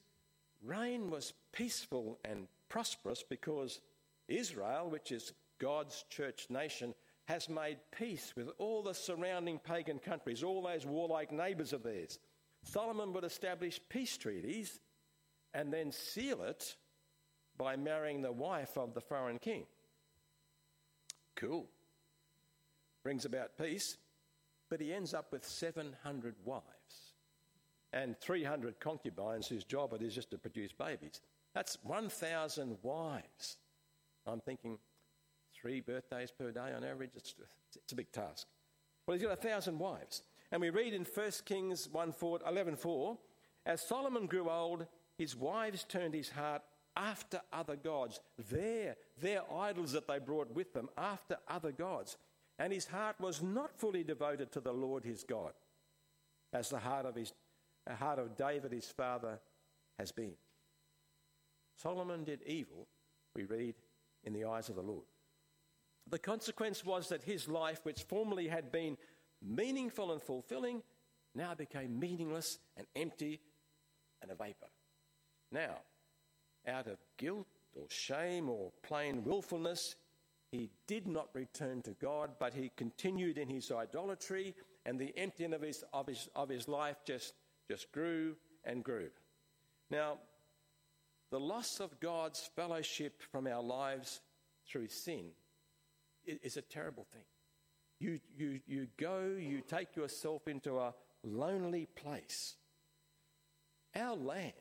reign 0.63 1.09
was 1.09 1.33
peaceful 1.51 2.19
and 2.23 2.47
prosperous 2.69 3.23
because 3.27 3.81
Israel, 4.27 4.91
which 4.91 5.11
is 5.11 5.33
God's 5.59 6.05
church 6.11 6.45
nation, 6.51 6.93
has 7.25 7.49
made 7.49 7.77
peace 7.97 8.33
with 8.37 8.49
all 8.59 8.83
the 8.83 8.93
surrounding 8.93 9.57
pagan 9.57 9.97
countries, 9.97 10.43
all 10.43 10.61
those 10.61 10.85
warlike 10.85 11.31
neighbours 11.31 11.73
of 11.73 11.81
theirs. 11.81 12.19
Solomon 12.63 13.11
would 13.13 13.23
establish 13.23 13.81
peace 13.89 14.17
treaties 14.17 14.79
and 15.55 15.73
then 15.73 15.91
seal 15.91 16.43
it 16.43 16.75
by 17.57 17.75
marrying 17.75 18.21
the 18.21 18.31
wife 18.31 18.77
of 18.77 18.93
the 18.93 19.01
foreign 19.01 19.39
king. 19.39 19.65
Cool. 21.35 21.67
Brings 23.03 23.25
about 23.25 23.57
peace, 23.57 23.97
but 24.69 24.81
he 24.81 24.93
ends 24.93 25.13
up 25.13 25.31
with 25.31 25.45
700 25.45 26.35
wives 26.43 26.63
and 27.93 28.17
300 28.19 28.79
concubines 28.79 29.47
whose 29.47 29.63
job 29.63 29.93
it 29.93 30.01
is 30.01 30.13
just 30.13 30.31
to 30.31 30.37
produce 30.37 30.71
babies. 30.71 31.21
That's 31.53 31.77
1,000 31.83 32.77
wives. 32.83 33.57
I'm 34.27 34.41
thinking 34.41 34.77
three 35.53 35.81
birthdays 35.81 36.31
per 36.31 36.51
day 36.51 36.73
on 36.75 36.83
average. 36.83 37.11
It's, 37.15 37.33
it's 37.75 37.91
a 37.91 37.95
big 37.95 38.11
task. 38.11 38.47
Well, 39.05 39.17
he's 39.17 39.25
got 39.25 39.33
a 39.33 39.41
thousand 39.41 39.79
wives. 39.79 40.21
And 40.51 40.61
we 40.61 40.69
read 40.69 40.93
in 40.93 41.05
1 41.05 41.31
Kings 41.45 41.89
1 41.91 42.11
4, 42.11 42.39
11 42.47 42.75
4, 42.75 43.17
as 43.65 43.81
Solomon 43.81 44.25
grew 44.25 44.49
old, 44.49 44.85
his 45.17 45.35
wives 45.35 45.83
turned 45.83 46.13
his 46.13 46.29
heart 46.29 46.61
after 46.95 47.41
other 47.53 47.75
gods, 47.75 48.19
their, 48.49 48.95
their 49.21 49.41
idols 49.53 49.91
that 49.91 50.07
they 50.07 50.19
brought 50.19 50.53
with 50.53 50.73
them, 50.73 50.89
after 50.97 51.37
other 51.47 51.71
gods. 51.71 52.17
And 52.59 52.73
his 52.73 52.85
heart 52.85 53.15
was 53.19 53.41
not 53.41 53.79
fully 53.79 54.03
devoted 54.03 54.51
to 54.51 54.59
the 54.59 54.73
Lord 54.73 55.05
his 55.05 55.23
God, 55.23 55.53
as 56.51 56.69
the 56.69 56.77
heart 56.77 57.05
of, 57.05 57.15
his, 57.15 57.31
the 57.87 57.95
heart 57.95 58.19
of 58.19 58.35
David 58.35 58.73
his 58.73 58.85
father 58.85 59.39
has 59.97 60.11
been. 60.11 60.33
Solomon 61.77 62.25
did 62.25 62.41
evil, 62.45 62.87
we 63.33 63.45
read, 63.45 63.75
in 64.25 64.33
the 64.33 64.43
eyes 64.43 64.67
of 64.67 64.75
the 64.75 64.81
Lord. 64.81 65.05
The 66.09 66.19
consequence 66.19 66.83
was 66.83 67.07
that 67.09 67.23
his 67.23 67.47
life, 67.47 67.79
which 67.83 68.03
formerly 68.03 68.49
had 68.49 68.71
been 68.71 68.97
meaningful 69.41 70.11
and 70.11 70.21
fulfilling, 70.21 70.83
now 71.33 71.55
became 71.55 71.97
meaningless 71.97 72.59
and 72.75 72.85
empty 72.95 73.39
and 74.21 74.31
a 74.31 74.35
vapor. 74.35 74.67
Now, 75.51 75.77
out 76.67 76.87
of 76.87 76.97
guilt 77.17 77.47
or 77.73 77.85
shame 77.89 78.49
or 78.49 78.73
plain 78.83 79.23
willfulness, 79.23 79.95
he 80.51 80.69
did 80.87 81.07
not 81.07 81.29
return 81.33 81.81
to 81.83 81.91
God, 81.91 82.31
but 82.39 82.53
he 82.53 82.71
continued 82.75 83.37
in 83.37 83.49
his 83.49 83.71
idolatry, 83.71 84.55
and 84.85 84.99
the 84.99 85.15
emptying 85.17 85.53
of 85.53 85.61
his, 85.61 85.83
of 85.93 86.07
his, 86.07 86.27
of 86.35 86.49
his 86.49 86.67
life 86.67 86.97
just, 87.05 87.33
just 87.69 87.91
grew 87.91 88.35
and 88.63 88.83
grew. 88.83 89.09
Now, 89.91 90.17
the 91.31 91.39
loss 91.39 91.79
of 91.79 91.99
God's 91.99 92.49
fellowship 92.55 93.21
from 93.31 93.45
our 93.45 93.61
lives 93.61 94.21
through 94.67 94.87
sin 94.87 95.31
is 96.25 96.57
a 96.57 96.61
terrible 96.61 97.05
thing. 97.13 97.23
You, 97.99 98.19
you, 98.35 98.59
you 98.65 98.87
go, 98.97 99.35
you 99.37 99.61
take 99.61 99.95
yourself 99.95 100.47
into 100.47 100.79
a 100.79 100.93
lonely 101.23 101.85
place. 101.85 102.55
Our 103.95 104.15
land 104.15 104.53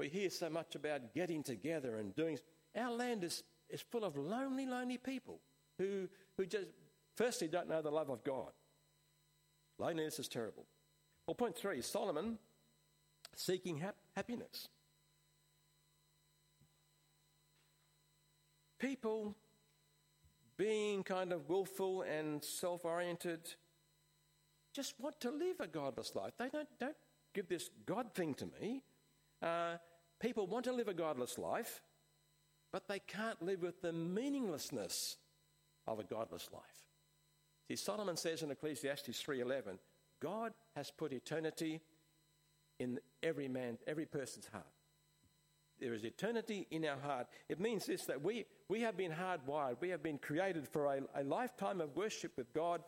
we 0.00 0.08
hear 0.08 0.30
so 0.30 0.48
much 0.48 0.76
about 0.76 1.12
getting 1.14 1.42
together 1.42 1.96
and 1.96 2.16
doing. 2.16 2.38
Our 2.74 2.90
land 2.90 3.22
is, 3.22 3.42
is 3.72 3.80
full 3.80 4.04
of 4.04 4.16
lonely, 4.16 4.66
lonely 4.66 4.98
people 4.98 5.40
who, 5.78 6.08
who 6.36 6.46
just, 6.46 6.68
firstly, 7.16 7.48
don't 7.48 7.68
know 7.68 7.82
the 7.82 7.90
love 7.90 8.10
of 8.10 8.24
God. 8.24 8.52
Loneliness 9.78 10.18
is 10.18 10.28
terrible. 10.28 10.66
Well, 11.26 11.34
point 11.34 11.56
three 11.56 11.80
Solomon 11.80 12.38
seeking 13.34 13.78
hap- 13.78 13.96
happiness. 14.14 14.68
People 18.78 19.36
being 20.56 21.02
kind 21.02 21.32
of 21.32 21.48
willful 21.48 22.02
and 22.02 22.42
self 22.42 22.84
oriented 22.84 23.54
just 24.74 24.94
want 25.00 25.20
to 25.20 25.30
live 25.30 25.60
a 25.60 25.66
godless 25.66 26.14
life. 26.14 26.32
They 26.38 26.48
don't, 26.48 26.68
don't 26.78 26.96
give 27.34 27.48
this 27.48 27.70
God 27.86 28.14
thing 28.14 28.34
to 28.34 28.46
me. 28.60 28.82
Uh, 29.42 29.76
People 30.20 30.46
want 30.46 30.66
to 30.66 30.72
live 30.72 30.88
a 30.88 30.94
godless 30.94 31.38
life, 31.38 31.82
but 32.72 32.88
they 32.88 33.00
can't 33.00 33.42
live 33.42 33.62
with 33.62 33.82
the 33.82 33.92
meaninglessness 33.92 35.16
of 35.86 35.98
a 35.98 36.04
godless 36.04 36.48
life. 36.52 36.62
See, 37.68 37.76
Solomon 37.76 38.16
says 38.16 38.42
in 38.42 38.50
Ecclesiastes 38.50 39.22
3:11, 39.22 39.78
God 40.20 40.52
has 40.74 40.90
put 40.90 41.12
eternity 41.12 41.80
in 42.78 43.00
every 43.22 43.48
man, 43.48 43.78
every 43.86 44.06
person's 44.06 44.46
heart. 44.46 44.64
There 45.78 45.94
is 45.94 46.04
eternity 46.04 46.66
in 46.70 46.84
our 46.84 46.98
heart. 46.98 47.26
It 47.48 47.58
means 47.58 47.86
this 47.86 48.04
that 48.06 48.22
we, 48.22 48.44
we 48.68 48.80
have 48.82 48.96
been 48.96 49.12
hardwired. 49.12 49.80
We 49.80 49.88
have 49.90 50.02
been 50.02 50.18
created 50.18 50.68
for 50.68 50.86
a, 50.86 51.02
a 51.14 51.24
lifetime 51.24 51.80
of 51.80 51.96
worship 51.96 52.36
with 52.36 52.52
God, 52.52 52.82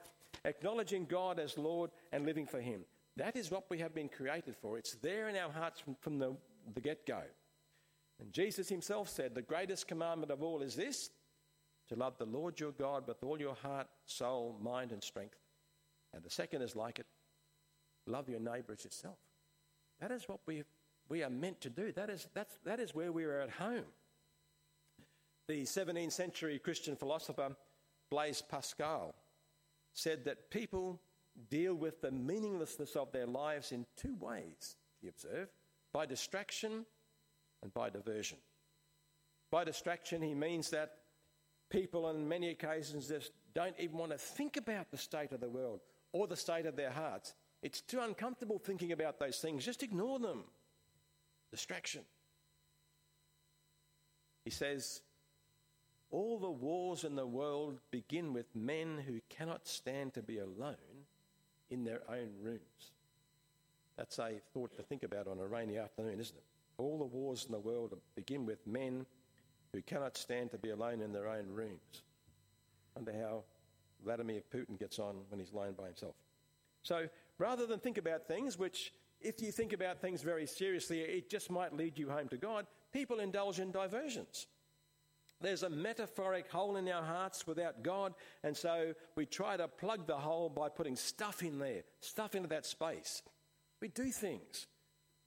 acknowledging 0.45 1.07
God 1.07 1.39
as 1.39 1.57
Lord 1.57 1.91
and 2.12 2.27
living 2.27 2.47
for 2.47 2.61
Him. 2.61 2.85
That 3.17 3.37
is 3.37 3.51
what 3.51 3.71
we 3.71 3.79
have 3.79 3.95
been 3.95 4.09
created 4.09 4.57
for. 4.57 4.79
It's 4.79 4.95
there 4.97 5.29
in 5.29 5.37
our 5.37 5.51
hearts 5.51 5.81
from, 5.81 5.97
from 6.01 6.19
the 6.19 6.37
the 6.75 6.81
get 6.81 7.07
go. 7.07 7.23
And 8.23 8.33
Jesus 8.33 8.69
himself 8.69 9.09
said, 9.09 9.35
The 9.35 9.43
greatest 9.43 9.88
commandment 9.88 10.31
of 10.31 10.45
all 10.45 10.62
is 10.62 10.76
this 10.76 11.11
to 11.88 11.97
love 11.97 12.17
the 12.19 12.25
Lord 12.25 12.61
your 12.61 12.71
God 12.71 13.09
with 13.09 13.23
all 13.25 13.41
your 13.41 13.57
heart, 13.57 13.88
soul, 14.07 14.57
mind, 14.62 14.93
and 14.93 15.02
strength. 15.02 15.38
And 16.14 16.23
the 16.23 16.31
second 16.31 16.62
is 16.62 16.76
like 16.76 17.00
it 17.00 17.07
love 18.07 18.29
your 18.29 18.38
neighbour 18.38 18.75
as 18.75 18.85
yourself. 18.85 19.19
That 20.00 20.12
is 20.12 20.29
what 20.29 20.38
we, 20.47 20.62
we 21.09 21.25
are 21.25 21.31
meant 21.31 21.61
to 21.62 21.71
do. 21.71 21.91
That 21.91 22.11
is, 22.11 22.29
that's, 22.33 22.57
that 22.64 22.79
is 22.79 22.95
where 22.95 23.11
we 23.11 23.25
are 23.25 23.41
at 23.41 23.50
home. 23.50 23.87
The 25.49 25.62
17th 25.62 26.12
century 26.12 26.61
Christian 26.61 26.95
philosopher 26.95 27.57
Blaise 28.09 28.41
Pascal 28.41 29.17
said 29.93 30.25
that 30.26 30.49
people 30.50 31.00
deal 31.50 31.75
with 31.75 32.00
the 32.00 32.12
meaninglessness 32.12 32.95
of 32.95 33.11
their 33.11 33.26
lives 33.26 33.73
in 33.73 33.85
two 33.97 34.14
ways, 34.21 34.76
he 35.00 35.09
observed 35.09 35.50
by 35.93 36.07
distraction 36.07 36.87
and 37.62 37.73
by 37.73 37.90
diversion. 37.90 38.38
By 39.50 39.64
distraction, 39.64 40.23
he 40.23 40.35
means 40.35 40.71
that 40.71 40.95
people, 41.71 42.07
on 42.07 42.28
many 42.28 42.50
occasions, 42.50 43.09
just 43.09 43.33
don't 43.54 43.75
even 43.78 43.99
want 43.99 44.12
to 44.12 44.19
think 44.19 44.57
about 44.57 44.90
the 44.90 44.97
state 44.97 45.33
of 45.33 45.40
the 45.40 45.49
world 45.49 45.81
or 46.12 46.26
the 46.26 46.37
state 46.37 46.66
of 46.66 46.76
their 46.76 46.90
hearts. 46.90 47.35
It's 47.62 47.81
too 47.81 48.00
uncomfortable 48.00 48.59
thinking 48.59 48.92
about 48.92 49.19
those 49.19 49.38
things. 49.38 49.64
Just 49.64 49.83
ignore 49.83 50.19
them. 50.19 50.45
Distraction. 51.50 52.02
He 54.45 54.50
says, 54.50 55.02
All 56.11 56.38
the 56.38 56.50
wars 56.50 57.04
in 57.04 57.14
the 57.14 57.26
world 57.26 57.78
begin 57.90 58.33
with 58.33 58.47
men 58.54 59.02
who 59.07 59.21
cannot 59.28 59.69
stand 59.69 60.14
to 60.14 60.23
be 60.23 60.38
alone 60.38 61.07
in 61.71 61.85
their 61.85 62.00
own 62.09 62.31
rooms. 62.42 62.92
That's 63.97 64.19
a 64.19 64.40
thought 64.52 64.75
to 64.76 64.83
think 64.83 65.02
about 65.02 65.28
on 65.28 65.38
a 65.38 65.47
rainy 65.47 65.78
afternoon, 65.78 66.19
isn't 66.19 66.37
it? 66.37 66.45
All 66.79 66.99
the 66.99 67.05
wars 67.05 67.45
in 67.45 67.52
the 67.52 67.61
world 67.61 67.97
begin 68.14 68.47
with 68.47 68.67
men 68.67 69.07
who 69.73 69.83
cannot 69.83 70.17
stand 70.17 70.50
to 70.50 70.59
be 70.59 70.71
alone 70.71 71.00
in 71.00 71.12
their 71.12 71.29
own 71.29 71.47
rooms. 71.49 72.02
Wonder 72.95 73.12
how 73.12 73.45
Vladimir 74.05 74.43
Putin 74.55 74.79
gets 74.79 74.99
on 74.99 75.17
when 75.29 75.41
he's 75.41 75.52
alone 75.52 75.75
by 75.79 75.87
himself. 75.87 76.14
So 76.83 77.09
rather 77.38 77.67
than 77.67 77.79
think 77.79 77.99
about 77.99 78.26
things 78.26 78.59
which, 78.59 78.93
if 79.21 79.41
you 79.41 79.52
think 79.52 79.73
about 79.73 80.00
things 80.00 80.23
very 80.23 80.47
seriously, 80.47 81.00
it 81.00 81.31
just 81.31 81.50
might 81.50 81.75
lead 81.75 81.99
you 81.99 82.11
home 82.11 82.29
to 82.29 82.37
God, 82.37 82.67
people 82.93 83.21
indulge 83.21 83.61
in 83.61 83.71
diversions. 83.71 84.47
There's 85.41 85.64
a 85.64 85.71
metaphoric 85.71 86.50
hole 86.50 86.76
in 86.76 86.88
our 86.88 87.02
hearts 87.02 87.47
without 87.47 87.83
God, 87.83 88.14
and 88.45 88.57
so 88.57 88.95
we 89.17 89.26
try 89.26 89.57
to 89.57 89.67
plug 89.67 90.07
the 90.07 90.17
hole 90.17 90.49
by 90.49 90.69
putting 90.69 90.95
stuff 90.95 91.43
in 91.43 91.59
there, 91.59 91.83
stuff 92.00 92.35
into 92.35 92.49
that 92.49 92.64
space. 92.64 93.23
We 93.81 93.88
do 93.88 94.11
things. 94.11 94.69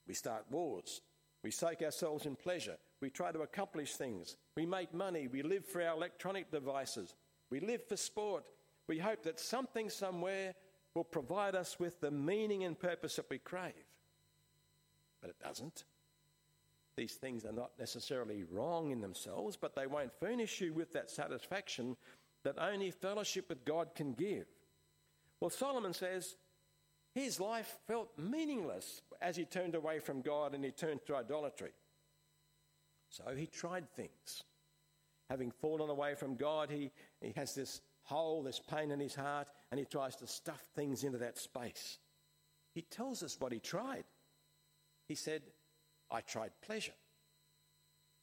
We 0.07 0.13
start 0.13 0.45
wars. 0.49 1.01
We 1.45 1.51
soak 1.51 1.83
ourselves 1.83 2.25
in 2.25 2.35
pleasure. 2.35 2.75
We 3.01 3.11
try 3.11 3.31
to 3.31 3.41
accomplish 3.41 3.93
things. 3.93 4.35
We 4.55 4.65
make 4.65 4.95
money. 4.95 5.27
We 5.27 5.43
live 5.43 5.63
for 5.63 5.79
our 5.79 5.95
electronic 5.95 6.49
devices. 6.49 7.13
We 7.51 7.59
live 7.59 7.87
for 7.87 7.97
sport. 7.97 8.45
We 8.87 8.97
hope 8.97 9.21
that 9.25 9.39
something 9.39 9.91
somewhere 9.91 10.55
will 10.95 11.03
provide 11.03 11.53
us 11.53 11.79
with 11.79 12.01
the 12.01 12.09
meaning 12.09 12.63
and 12.63 12.79
purpose 12.79 13.17
that 13.17 13.29
we 13.29 13.37
crave. 13.37 13.73
But 15.21 15.29
it 15.29 15.35
doesn't. 15.39 15.83
These 16.97 17.13
things 17.13 17.45
are 17.45 17.51
not 17.51 17.73
necessarily 17.77 18.43
wrong 18.51 18.89
in 18.89 19.01
themselves, 19.01 19.55
but 19.55 19.75
they 19.75 19.85
won't 19.85 20.19
furnish 20.19 20.61
you 20.61 20.73
with 20.73 20.93
that 20.93 21.11
satisfaction 21.11 21.95
that 22.43 22.57
only 22.57 22.89
fellowship 22.89 23.49
with 23.49 23.63
God 23.65 23.89
can 23.93 24.13
give. 24.13 24.47
Well, 25.39 25.51
Solomon 25.51 25.93
says 25.93 26.37
his 27.13 27.39
life 27.39 27.77
felt 27.85 28.09
meaningless 28.17 29.03
as 29.21 29.35
he 29.35 29.45
turned 29.45 29.75
away 29.75 29.99
from 29.99 30.21
God 30.21 30.53
and 30.53 30.63
he 30.63 30.71
turned 30.71 31.01
to 31.07 31.15
idolatry. 31.15 31.71
So 33.09 33.23
he 33.35 33.47
tried 33.47 33.89
things. 33.95 34.43
Having 35.29 35.51
fallen 35.51 35.89
away 35.89 36.15
from 36.15 36.35
God, 36.35 36.69
he, 36.69 36.91
he 37.21 37.33
has 37.35 37.55
this 37.55 37.81
hole, 38.03 38.43
this 38.43 38.59
pain 38.59 38.91
in 38.91 38.99
his 38.99 39.15
heart, 39.15 39.47
and 39.71 39.79
he 39.79 39.85
tries 39.85 40.15
to 40.17 40.27
stuff 40.27 40.61
things 40.75 41.03
into 41.03 41.17
that 41.17 41.37
space. 41.37 41.99
He 42.73 42.83
tells 42.83 43.23
us 43.23 43.37
what 43.39 43.51
he 43.51 43.59
tried. 43.59 44.03
He 45.07 45.15
said, 45.15 45.41
I 46.11 46.21
tried 46.21 46.51
pleasure. 46.61 46.93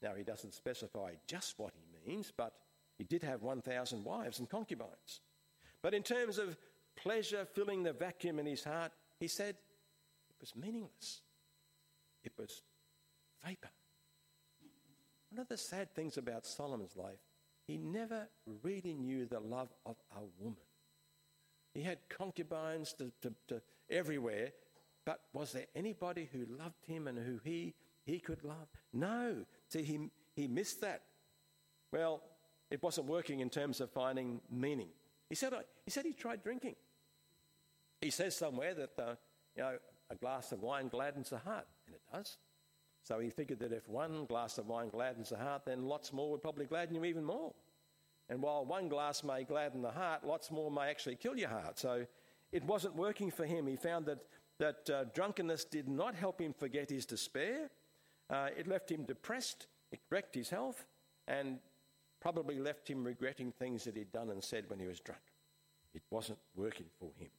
Now, 0.03 0.15
he 0.15 0.25
doesn't 0.25 0.55
specify 0.55 1.13
just 1.27 1.59
what 1.59 1.73
he 1.75 2.11
means, 2.11 2.33
but 2.37 2.55
he 2.99 3.05
did 3.05 3.23
have 3.23 3.43
1,000 3.43 4.05
wives 4.05 4.39
and 4.39 4.49
concubines. 4.49 5.21
But 5.83 5.95
in 5.95 6.03
terms 6.03 6.39
of 6.39 6.57
pleasure 6.97 7.45
filling 7.45 7.83
the 7.83 7.93
vacuum 7.93 8.39
in 8.39 8.47
his 8.47 8.65
heart, 8.65 8.93
he 9.19 9.29
said 9.29 9.57
was 10.43 10.55
meaningless. 10.55 11.23
It 12.23 12.33
was 12.37 12.63
vapor. 13.43 13.71
One 15.31 15.41
of 15.41 15.49
the 15.49 15.57
sad 15.57 15.95
things 15.95 16.19
about 16.19 16.45
Solomon's 16.45 16.97
life, 16.97 17.21
he 17.67 17.79
never 17.79 18.29
really 18.63 18.93
knew 18.93 19.25
the 19.25 19.41
love 19.41 19.73
of 19.87 19.97
a 20.15 20.21
woman. 20.39 20.61
He 21.73 21.83
had 21.83 21.99
concubines 22.11 22.93
to, 22.95 23.11
to, 23.23 23.33
to 23.49 23.63
everywhere, 23.89 24.53
but 25.07 25.21
was 25.33 25.53
there 25.53 25.67
anybody 25.75 26.29
who 26.31 26.45
loved 26.59 26.85
him 26.87 27.09
and 27.09 27.19
who 27.19 27.41
he, 27.43 27.75
he 28.05 28.19
could 28.19 28.45
love? 28.45 28.69
No. 28.93 29.47
See, 29.71 29.83
he, 29.83 30.11
he 30.35 30.49
missed 30.49 30.83
that. 30.83 31.03
Well, 31.93 32.23
it 32.71 32.83
wasn't 32.83 33.07
working 33.07 33.41
in 33.41 33.49
terms 33.49 33.81
of 33.81 33.91
finding 33.91 34.41
meaning. 34.51 34.89
He 35.29 35.35
said, 35.35 35.55
he 35.85 35.91
said 35.91 36.05
he 36.05 36.13
tried 36.13 36.43
drinking. 36.43 36.77
He 38.03 38.11
says 38.11 38.37
somewhere 38.37 38.75
that 38.75 38.91
uh, 38.99 39.15
you 39.57 39.63
know, 39.63 39.79
a 40.13 40.17
glass 40.17 40.53
of 40.53 40.61
wine 40.61 40.89
gladdens 40.89 41.31
the 41.31 41.39
heart, 41.39 41.67
and 41.87 41.95
it 41.97 42.03
does. 42.13 42.37
So 43.03 43.19
he 43.19 43.31
figured 43.31 43.59
that 43.61 43.73
if 43.73 43.89
one 43.89 44.27
glass 44.27 44.59
of 44.59 44.69
wine 44.69 44.91
gladdens 44.91 45.31
the 45.31 45.37
heart, 45.37 45.63
then 45.65 45.87
lots 45.87 46.13
more 46.13 46.31
would 46.31 46.43
probably 46.43 46.67
gladden 46.67 46.95
you 46.95 47.05
even 47.05 47.25
more. 47.25 47.53
And 48.29 48.41
while 48.41 48.65
one 48.65 48.89
glass 48.89 49.25
may 49.25 49.43
gladden 49.43 49.83
the 49.83 49.91
heart, 49.91 50.25
lots 50.25 50.51
more 50.51 50.71
may 50.71 50.89
actually 50.89 51.17
kill 51.17 51.37
your 51.37 51.49
heart. 51.49 51.79
So 51.79 52.07
it 52.53 52.65
wasn't 52.65 52.95
working 52.95 53.31
for 53.31 53.45
him. 53.45 53.67
He 53.67 53.77
found 53.77 54.07
that 54.07 54.21
that 54.59 54.91
uh, 54.91 55.05
drunkenness 55.13 55.65
did 55.65 55.89
not 55.89 56.15
help 56.15 56.41
him 56.41 56.53
forget 56.53 56.89
his 56.89 57.05
despair. 57.05 57.69
Uh, 58.31 58.49
it 58.57 58.69
left 58.69 58.91
him 58.91 59.05
depressed, 59.05 59.67
it 59.91 59.99
wrecked 60.09 60.35
his 60.37 60.51
health, 60.51 60.87
and 61.27 61.59
probably 62.21 62.61
left 62.61 62.89
him 62.89 63.03
regretting 63.03 63.51
things 63.51 63.83
that 63.85 63.97
he'd 63.97 64.13
done 64.13 64.31
and 64.31 64.43
said 64.43 64.65
when 64.69 64.79
he 64.79 64.87
was 64.87 65.01
drunk. 65.01 65.21
It 65.95 66.03
wasn't 66.11 66.39
working 66.55 66.87
for 67.01 67.11
him. 67.19 67.31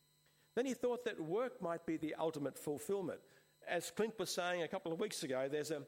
Then 0.56 0.66
he 0.66 0.74
thought 0.74 1.06
that 1.06 1.20
work 1.20 1.62
might 1.62 1.86
be 1.86 1.98
the 1.98 2.16
ultimate 2.16 2.58
fulfillment. 2.58 3.20
As 3.68 3.92
Clint 3.92 4.18
was 4.20 4.30
saying 4.30 4.62
a 4.62 4.68
couple 4.68 4.92
of 4.92 5.00
weeks 5.00 5.24
ago, 5.24 5.48
there's 5.52 5.72
a, 5.72 5.82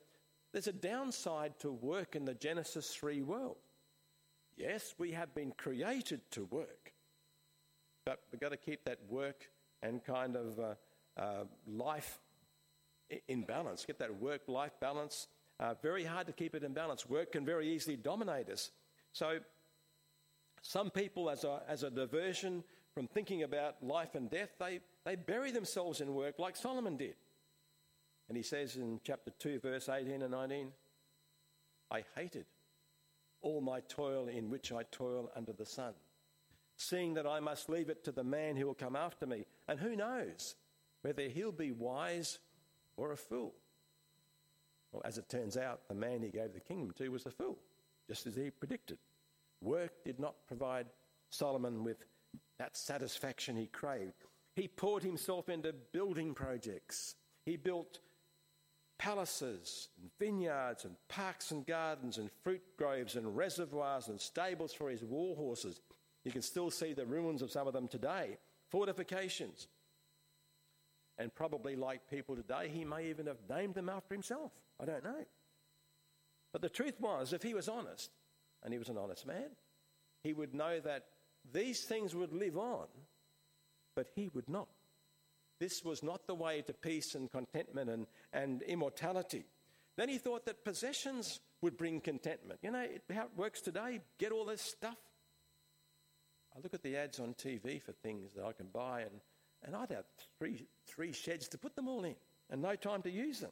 there's 0.53 0.67
a 0.67 0.73
downside 0.73 1.59
to 1.59 1.71
work 1.71 2.15
in 2.15 2.25
the 2.25 2.33
Genesis 2.33 2.93
3 2.95 3.21
world. 3.21 3.57
Yes, 4.57 4.95
we 4.97 5.11
have 5.11 5.35
been 5.35 5.51
created 5.51 6.21
to 6.31 6.45
work, 6.45 6.93
but 8.05 8.21
we've 8.31 8.39
got 8.39 8.51
to 8.51 8.57
keep 8.57 8.85
that 8.85 8.99
work 9.09 9.49
and 9.83 10.03
kind 10.03 10.35
of 10.37 10.59
uh, 10.59 10.73
uh, 11.17 11.43
life 11.67 12.19
in 13.27 13.43
balance, 13.43 13.85
get 13.85 13.99
that 13.99 14.15
work 14.19 14.41
life 14.47 14.71
balance. 14.79 15.27
Uh, 15.59 15.73
very 15.81 16.03
hard 16.03 16.27
to 16.27 16.33
keep 16.33 16.55
it 16.55 16.63
in 16.63 16.73
balance. 16.73 17.07
Work 17.07 17.33
can 17.33 17.45
very 17.45 17.69
easily 17.69 17.95
dominate 17.95 18.49
us. 18.49 18.71
So, 19.13 19.39
some 20.61 20.89
people, 20.89 21.29
as 21.29 21.43
a, 21.43 21.61
as 21.67 21.83
a 21.83 21.89
diversion 21.89 22.63
from 22.95 23.07
thinking 23.07 23.43
about 23.43 23.75
life 23.83 24.15
and 24.15 24.29
death, 24.29 24.49
they, 24.59 24.79
they 25.05 25.15
bury 25.15 25.51
themselves 25.51 26.01
in 26.01 26.15
work 26.15 26.39
like 26.39 26.55
Solomon 26.55 26.97
did. 26.97 27.15
And 28.27 28.35
he 28.35 28.41
says 28.41 28.75
in 28.77 28.99
chapter 29.03 29.31
2, 29.37 29.59
verse 29.59 29.87
18 29.87 30.23
and 30.23 30.31
19, 30.31 30.69
I 31.91 32.03
hated 32.15 32.45
all 33.43 33.61
my 33.61 33.81
toil 33.81 34.27
in 34.27 34.49
which 34.49 34.71
I 34.71 34.81
toil 34.91 35.29
under 35.35 35.53
the 35.53 35.67
sun, 35.67 35.93
seeing 36.77 37.13
that 37.13 37.27
I 37.27 37.39
must 37.39 37.69
leave 37.69 37.89
it 37.89 38.03
to 38.05 38.11
the 38.11 38.23
man 38.23 38.55
who 38.55 38.65
will 38.65 38.73
come 38.73 38.95
after 38.95 39.27
me. 39.27 39.45
And 39.67 39.79
who 39.79 39.95
knows? 39.95 40.55
whether 41.05 41.29
he'll 41.29 41.51
be 41.51 41.71
wise 41.71 42.39
or 42.97 43.11
a 43.11 43.17
fool. 43.17 43.53
Well, 44.91 45.03
as 45.05 45.19
it 45.19 45.29
turns 45.29 45.55
out, 45.55 45.81
the 45.87 45.93
man 45.93 46.23
he 46.23 46.29
gave 46.29 46.51
the 46.51 46.59
kingdom 46.59 46.95
to 46.97 47.09
was 47.09 47.27
a 47.27 47.29
fool, 47.29 47.59
just 48.07 48.25
as 48.25 48.33
he 48.33 48.49
predicted. 48.49 48.97
Work 49.61 50.03
did 50.03 50.19
not 50.19 50.33
provide 50.47 50.87
Solomon 51.29 51.83
with 51.83 51.97
that 52.59 52.77
satisfaction 52.77 53.55
he 53.55 53.67
craved. 53.67 54.13
He 54.55 54.67
poured 54.67 55.03
himself 55.03 55.49
into 55.49 55.73
building 55.73 56.33
projects. 56.33 57.15
He 57.45 57.57
built 57.57 57.99
palaces 58.97 59.89
and 60.01 60.09
vineyards 60.19 60.85
and 60.85 60.95
parks 61.09 61.51
and 61.51 61.65
gardens 61.65 62.17
and 62.17 62.29
fruit 62.43 62.63
groves 62.77 63.15
and 63.15 63.35
reservoirs 63.35 64.07
and 64.07 64.19
stables 64.19 64.73
for 64.73 64.89
his 64.89 65.03
war 65.03 65.35
horses. 65.35 65.81
You 66.23 66.31
can 66.31 66.41
still 66.41 66.71
see 66.71 66.93
the 66.93 67.05
ruins 67.05 67.41
of 67.41 67.51
some 67.51 67.67
of 67.67 67.73
them 67.73 67.87
today. 67.87 68.37
Fortifications. 68.71 69.67
And 71.17 71.33
probably 71.33 71.75
like 71.75 72.09
people 72.09 72.35
today, 72.35 72.69
he 72.73 72.83
may 72.83 73.09
even 73.09 73.27
have 73.27 73.37
named 73.49 73.75
them 73.75 73.89
after 73.89 74.13
himself. 74.13 74.51
I 74.81 74.85
don't 74.85 75.03
know. 75.03 75.25
But 76.51 76.61
the 76.61 76.69
truth 76.69 76.99
was, 76.99 77.33
if 77.33 77.43
he 77.43 77.53
was 77.53 77.67
honest, 77.67 78.11
and 78.63 78.73
he 78.73 78.79
was 78.79 78.89
an 78.89 78.97
honest 78.97 79.27
man, 79.27 79.49
he 80.23 80.33
would 80.33 80.53
know 80.53 80.79
that 80.79 81.05
these 81.53 81.83
things 81.83 82.15
would 82.15 82.33
live 82.33 82.57
on, 82.57 82.87
but 83.95 84.07
he 84.15 84.29
would 84.33 84.49
not. 84.49 84.67
This 85.59 85.83
was 85.83 86.03
not 86.03 86.27
the 86.27 86.35
way 86.35 86.61
to 86.61 86.73
peace 86.73 87.15
and 87.15 87.31
contentment 87.31 87.89
and, 87.89 88.07
and 88.33 88.61
immortality. 88.63 89.45
Then 89.95 90.09
he 90.09 90.17
thought 90.17 90.45
that 90.45 90.65
possessions 90.65 91.39
would 91.61 91.77
bring 91.77 92.01
contentment. 92.01 92.59
You 92.61 92.71
know 92.71 92.85
how 93.13 93.23
it 93.23 93.37
works 93.37 93.61
today? 93.61 94.01
Get 94.19 94.33
all 94.33 94.45
this 94.45 94.61
stuff. 94.61 94.97
I 96.55 96.59
look 96.61 96.73
at 96.73 96.83
the 96.83 96.97
ads 96.97 97.19
on 97.19 97.33
TV 97.33 97.81
for 97.81 97.93
things 97.93 98.33
that 98.33 98.43
I 98.43 98.51
can 98.51 98.67
buy, 98.67 99.01
and 99.01 99.21
and 99.65 99.75
I'd 99.75 99.91
have 99.91 100.05
three, 100.37 100.67
three 100.87 101.11
sheds 101.11 101.47
to 101.49 101.57
put 101.57 101.75
them 101.75 101.87
all 101.87 102.03
in 102.03 102.15
and 102.49 102.61
no 102.61 102.75
time 102.75 103.01
to 103.03 103.09
use 103.09 103.39
them. 103.39 103.51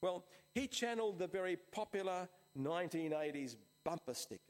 Well, 0.00 0.24
he 0.54 0.68
channeled 0.68 1.18
the 1.18 1.26
very 1.26 1.56
popular 1.72 2.28
1980s 2.56 3.56
bumper 3.84 4.14
sticker 4.14 4.47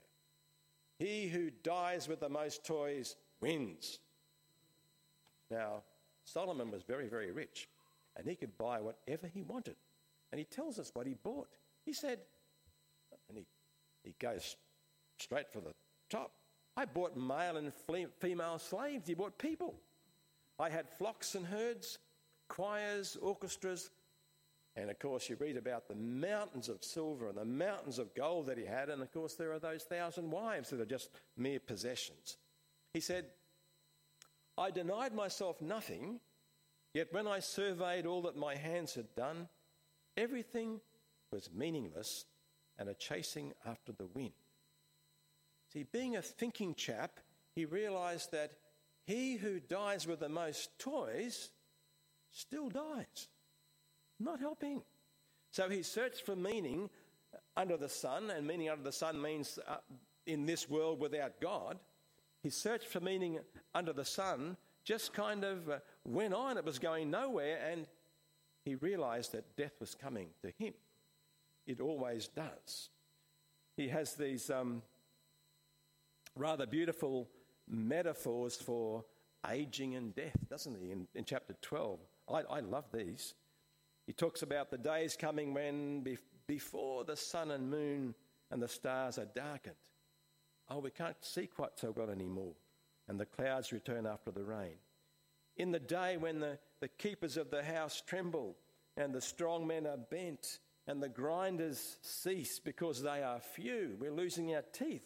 He 0.99 1.29
who 1.29 1.51
dies 1.63 2.09
with 2.09 2.21
the 2.21 2.29
most 2.29 2.65
toys 2.65 3.17
wins. 3.41 4.01
Now, 5.51 5.83
Solomon 6.25 6.71
was 6.71 6.83
very, 6.83 7.09
very 7.09 7.31
rich, 7.31 7.69
and 8.17 8.27
he 8.27 8.35
could 8.35 8.57
buy 8.59 8.81
whatever 8.81 9.27
he 9.27 9.43
wanted. 9.43 9.77
And 10.33 10.39
he 10.39 10.45
tells 10.45 10.79
us 10.79 10.91
what 10.95 11.07
he 11.07 11.15
bought. 11.15 11.49
He 11.85 11.93
said, 11.93 12.19
and 13.29 13.39
he, 13.39 13.47
he 14.03 14.15
goes 14.19 14.57
straight 15.19 15.51
for 15.53 15.61
the 15.61 15.73
top. 16.11 16.33
I 16.77 16.85
bought 16.85 17.17
male 17.17 17.57
and 17.57 17.73
female 18.21 18.59
slaves. 18.59 19.09
He 19.09 19.15
bought 19.15 19.39
people. 19.39 19.75
I 20.59 20.69
had 20.69 20.89
flocks 20.89 21.35
and 21.35 21.47
herds, 21.47 21.99
choirs, 22.49 23.17
orchestras, 23.21 23.91
and 24.81 24.91
of 24.91 24.99
course, 24.99 25.29
you 25.29 25.37
read 25.37 25.57
about 25.57 25.89
the 25.89 25.95
mountains 25.95 26.69
of 26.69 26.85
silver 26.85 27.29
and 27.29 27.37
the 27.37 27.45
mountains 27.45 27.99
of 27.99 28.15
gold 28.15 28.47
that 28.47 28.59
he 28.59 28.65
had, 28.65 28.89
and 28.89 29.03
of 29.03 29.13
course, 29.13 29.35
there 29.35 29.53
are 29.53 29.59
those 29.59 29.83
thousand 29.83 30.31
wives 30.31 30.71
that 30.71 30.81
are 30.81 30.87
just 30.87 31.11
mere 31.37 31.61
possessions. 31.61 32.37
He 32.95 33.01
said, 33.01 33.27
I 34.57 34.71
denied 34.71 35.15
myself 35.15 35.61
nothing, 35.61 36.21
yet 36.95 37.13
when 37.13 37.27
I 37.27 37.41
surveyed 37.41 38.07
all 38.07 38.23
that 38.23 38.37
my 38.37 38.55
hands 38.55 38.95
had 38.95 39.15
done, 39.15 39.49
everything 40.17 40.81
was 41.33 41.51
meaningless 41.53 42.25
and 42.79 42.89
a 42.89 42.95
chasing 42.95 43.53
after 43.67 43.93
the 43.93 44.07
wind. 44.07 44.33
See, 45.73 45.85
being 45.85 46.17
a 46.17 46.23
thinking 46.23 46.75
chap, 46.75 47.21
he 47.55 47.65
realized 47.65 48.33
that 48.33 48.53
he 49.05 49.37
who 49.37 49.61
dies 49.61 50.07
with 50.07 50.21
the 50.21 50.29
most 50.29 50.79
toys 50.79 51.51
still 52.31 52.69
dies, 52.69 53.29
not 54.21 54.41
helping. 54.41 54.83
So 55.51 55.69
he 55.69 55.83
searched 55.83 56.25
for 56.25 56.37
meaning 56.37 56.91
under 57.57 57.77
the 57.77 57.89
sun, 57.89 58.31
and 58.31 58.47
meaning 58.47 58.69
under 58.71 58.85
the 58.85 58.93
sun 58.93 59.21
means 59.21 59.59
uh, 59.67 59.77
in 60.27 60.47
this 60.47 60.69
world 60.69 61.01
without 61.01 61.41
God. 61.41 61.79
His 62.43 62.55
search 62.55 62.87
for 62.87 63.01
meaning 63.01 63.41
under 63.75 63.93
the 63.93 64.05
sun 64.05 64.57
just 64.85 65.13
kind 65.13 65.45
of 65.45 65.69
uh, 65.69 65.79
went 66.05 66.35
on. 66.35 66.57
It 66.57 66.65
was 66.65 66.79
going 66.79 67.11
nowhere, 67.11 67.59
and 67.71 67.87
he 68.65 68.75
realized 68.77 69.33
that 69.33 69.57
death 69.57 69.73
was 69.81 69.95
coming 69.95 70.29
to 70.43 70.53
him. 70.59 70.75
It 71.67 71.81
always 71.81 72.29
does. 72.29 72.91
He 73.77 73.89
has 73.89 74.15
these 74.15 74.51
um, 74.51 74.83
rather 76.37 76.67
beautiful 76.67 77.29
metaphors 77.69 78.57
for 78.57 79.05
aging 79.49 79.95
and 79.95 80.15
death, 80.15 80.37
doesn't 80.49 80.77
he, 80.81 80.91
in, 80.91 81.07
in 81.15 81.25
chapter 81.25 81.55
12? 81.61 81.99
I, 82.29 82.43
I, 82.51 82.61
love 82.61 82.85
these. 82.93 83.35
He 84.09 84.15
talks 84.15 84.41
about 84.41 84.71
the 84.71 84.79
days 84.79 85.19
coming 85.21 85.53
when, 85.53 86.01
be, 86.01 86.17
before 86.47 87.05
the 87.05 87.15
sun 87.15 87.51
and 87.51 87.71
moon 87.71 88.15
and 88.51 88.63
the 88.63 88.67
stars 88.67 89.19
are 89.19 89.29
darkened, 89.37 89.77
oh, 90.71 90.79
we 90.79 90.91
can't 90.91 91.23
see 91.23 91.47
quite 91.47 91.79
so 91.79 91.93
well 91.95 92.09
anymore, 92.09 92.55
and 93.07 93.21
the 93.21 93.27
clouds 93.27 93.71
return 93.71 94.07
after 94.07 94.31
the 94.31 94.43
rain. 94.43 94.79
In 95.59 95.73
the 95.73 95.79
day 95.79 96.17
when 96.17 96.41
the, 96.41 96.59
the 96.81 96.89
keepers 96.89 97.37
of 97.37 97.51
the 97.51 97.63
house 97.63 98.01
tremble, 98.01 98.57
and 98.97 99.15
the 99.15 99.21
strong 99.21 99.67
men 99.67 99.87
are 99.87 99.99
bent, 99.99 100.61
and 100.87 101.03
the 101.03 101.11
grinders 101.11 101.99
cease 102.01 102.59
because 102.59 103.03
they 103.03 103.23
are 103.23 103.41
few, 103.41 103.95
we're 104.01 104.11
losing 104.11 104.55
our 104.55 104.65
teeth. 104.73 105.05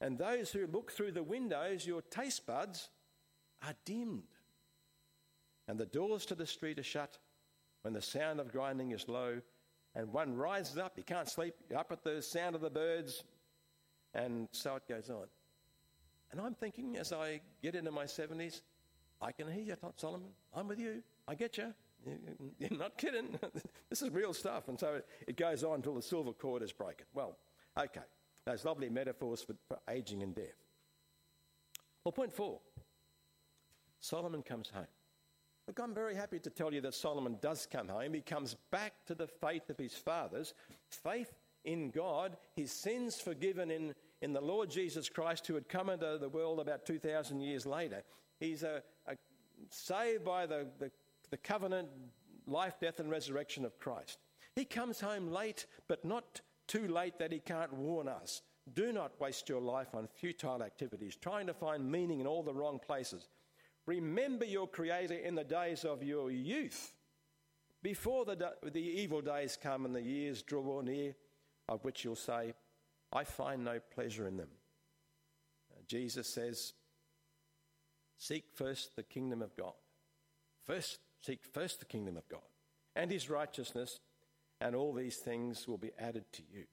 And 0.00 0.16
those 0.16 0.50
who 0.50 0.66
look 0.66 0.92
through 0.92 1.12
the 1.12 1.22
windows, 1.22 1.86
your 1.86 2.00
taste 2.00 2.46
buds, 2.46 2.88
are 3.62 3.74
dimmed. 3.84 4.22
And 5.68 5.78
the 5.78 5.84
doors 5.84 6.24
to 6.24 6.34
the 6.34 6.46
street 6.46 6.78
are 6.78 6.82
shut 6.82 7.18
when 7.82 7.94
the 7.94 8.02
sound 8.02 8.40
of 8.40 8.52
grinding 8.52 8.92
is 8.92 9.08
low, 9.08 9.40
and 9.94 10.12
one 10.12 10.34
rises 10.36 10.78
up, 10.78 10.92
you 10.96 11.04
can't 11.04 11.28
sleep, 11.28 11.54
you're 11.68 11.78
up 11.78 11.92
at 11.92 12.04
the 12.04 12.22
sound 12.22 12.54
of 12.54 12.60
the 12.60 12.70
birds, 12.70 13.24
and 14.14 14.48
so 14.52 14.76
it 14.76 14.88
goes 14.88 15.10
on. 15.10 15.26
And 16.30 16.40
I'm 16.40 16.54
thinking 16.54 16.96
as 16.96 17.12
I 17.12 17.40
get 17.62 17.74
into 17.74 17.90
my 17.90 18.04
70s, 18.04 18.60
I 19.20 19.32
can 19.32 19.50
hear 19.50 19.64
you, 19.64 19.74
Solomon. 19.96 20.28
I'm 20.54 20.68
with 20.68 20.78
you. 20.78 21.02
I 21.26 21.34
get 21.34 21.56
you. 21.56 21.74
You're 22.58 22.78
not 22.78 22.96
kidding. 22.96 23.38
this 23.90 24.02
is 24.02 24.10
real 24.10 24.32
stuff. 24.32 24.68
And 24.68 24.78
so 24.78 25.00
it 25.26 25.36
goes 25.36 25.64
on 25.64 25.76
until 25.76 25.94
the 25.94 26.02
silver 26.02 26.32
cord 26.32 26.62
is 26.62 26.72
broken. 26.72 27.06
Well, 27.14 27.36
okay. 27.78 28.02
Those 28.44 28.64
lovely 28.64 28.88
metaphors 28.88 29.42
for, 29.42 29.54
for 29.66 29.78
aging 29.90 30.22
and 30.22 30.34
death. 30.34 30.54
Well, 32.04 32.12
point 32.12 32.32
four 32.32 32.60
Solomon 34.00 34.42
comes 34.42 34.70
home. 34.70 34.86
Look, 35.68 35.80
I'm 35.80 35.92
very 35.92 36.14
happy 36.14 36.38
to 36.38 36.48
tell 36.48 36.72
you 36.72 36.80
that 36.80 36.94
Solomon 36.94 37.36
does 37.42 37.68
come 37.70 37.88
home. 37.88 38.14
He 38.14 38.22
comes 38.22 38.56
back 38.70 38.94
to 39.06 39.14
the 39.14 39.26
faith 39.26 39.68
of 39.68 39.76
his 39.76 39.92
fathers, 39.92 40.54
faith 40.88 41.34
in 41.62 41.90
God, 41.90 42.38
his 42.56 42.72
sins 42.72 43.20
forgiven 43.20 43.70
in, 43.70 43.94
in 44.22 44.32
the 44.32 44.40
Lord 44.40 44.70
Jesus 44.70 45.10
Christ, 45.10 45.46
who 45.46 45.54
had 45.54 45.68
come 45.68 45.90
into 45.90 46.16
the 46.18 46.30
world 46.30 46.58
about 46.58 46.86
2,000 46.86 47.42
years 47.42 47.66
later. 47.66 48.02
He's 48.40 48.62
a, 48.62 48.82
a 49.06 49.16
saved 49.68 50.24
by 50.24 50.46
the, 50.46 50.68
the, 50.78 50.90
the 51.28 51.36
covenant 51.36 51.90
life, 52.46 52.80
death, 52.80 52.98
and 52.98 53.10
resurrection 53.10 53.66
of 53.66 53.78
Christ. 53.78 54.20
He 54.56 54.64
comes 54.64 55.00
home 55.00 55.30
late, 55.30 55.66
but 55.86 56.02
not 56.02 56.40
too 56.66 56.88
late 56.88 57.18
that 57.18 57.30
he 57.30 57.40
can't 57.40 57.74
warn 57.74 58.08
us. 58.08 58.40
Do 58.74 58.90
not 58.90 59.20
waste 59.20 59.50
your 59.50 59.60
life 59.60 59.94
on 59.94 60.06
futile 60.06 60.62
activities, 60.62 61.14
trying 61.14 61.46
to 61.46 61.54
find 61.54 61.90
meaning 61.90 62.20
in 62.20 62.26
all 62.26 62.42
the 62.42 62.54
wrong 62.54 62.78
places. 62.78 63.28
Remember 63.88 64.44
your 64.44 64.68
Creator 64.68 65.14
in 65.14 65.34
the 65.34 65.44
days 65.44 65.86
of 65.86 66.02
your 66.02 66.30
youth, 66.30 66.92
before 67.82 68.26
the, 68.26 68.52
the 68.70 68.82
evil 68.82 69.22
days 69.22 69.56
come 69.60 69.86
and 69.86 69.94
the 69.94 70.02
years 70.02 70.42
draw 70.42 70.82
near, 70.82 71.14
of 71.70 71.82
which 71.84 72.04
you'll 72.04 72.14
say, 72.14 72.52
I 73.10 73.24
find 73.24 73.64
no 73.64 73.80
pleasure 73.94 74.28
in 74.28 74.36
them. 74.36 74.50
Uh, 75.72 75.80
Jesus 75.86 76.28
says, 76.28 76.74
Seek 78.18 78.44
first 78.54 78.94
the 78.94 79.02
kingdom 79.02 79.40
of 79.40 79.56
God. 79.56 79.72
First, 80.66 80.98
seek 81.24 81.40
first 81.42 81.78
the 81.78 81.86
kingdom 81.86 82.18
of 82.18 82.28
God 82.28 82.42
and 82.94 83.10
his 83.10 83.30
righteousness, 83.30 84.00
and 84.60 84.76
all 84.76 84.92
these 84.92 85.16
things 85.16 85.66
will 85.66 85.78
be 85.78 85.92
added 85.98 86.30
to 86.34 86.42
you. 86.52 86.64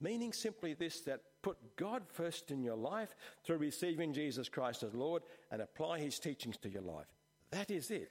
Meaning 0.00 0.32
simply 0.32 0.74
this 0.74 1.00
that 1.02 1.20
put 1.42 1.76
God 1.76 2.02
first 2.08 2.50
in 2.50 2.62
your 2.62 2.76
life 2.76 3.14
through 3.44 3.58
receiving 3.58 4.12
Jesus 4.12 4.48
Christ 4.48 4.82
as 4.82 4.94
Lord 4.94 5.22
and 5.50 5.60
apply 5.60 6.00
his 6.00 6.18
teachings 6.18 6.56
to 6.58 6.70
your 6.70 6.82
life. 6.82 7.06
That 7.50 7.70
is 7.70 7.90
it. 7.90 8.10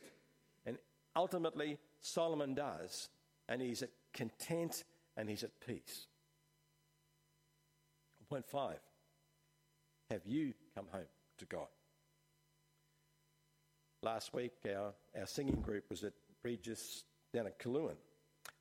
And 0.65 0.77
ultimately, 1.15 1.77
Solomon 2.01 2.53
does, 2.53 3.09
and 3.47 3.61
he's 3.61 3.81
at 3.81 3.89
content 4.13 4.83
and 5.17 5.29
he's 5.29 5.43
at 5.43 5.51
peace. 5.65 6.07
Point 8.29 8.45
five 8.45 8.79
Have 10.11 10.21
you 10.25 10.53
come 10.75 10.85
home 10.91 11.07
to 11.39 11.45
God? 11.45 11.67
Last 14.03 14.33
week, 14.33 14.53
our, 14.67 14.93
our 15.19 15.25
singing 15.25 15.61
group 15.61 15.85
was 15.89 16.03
at 16.03 16.13
Regis 16.43 17.03
down 17.33 17.47
at 17.47 17.59
Kaluan, 17.59 17.95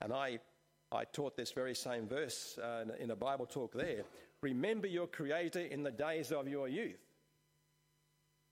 and 0.00 0.12
I 0.12 0.40
I 0.90 1.04
taught 1.04 1.36
this 1.36 1.52
very 1.52 1.74
same 1.74 2.06
verse 2.08 2.58
uh, 2.62 2.84
in 2.98 3.10
a 3.10 3.16
Bible 3.16 3.46
talk 3.46 3.74
there. 3.74 4.04
Remember 4.40 4.86
your 4.86 5.06
Creator 5.06 5.60
in 5.60 5.82
the 5.82 5.90
days 5.90 6.32
of 6.32 6.48
your 6.48 6.68
youth. 6.68 7.00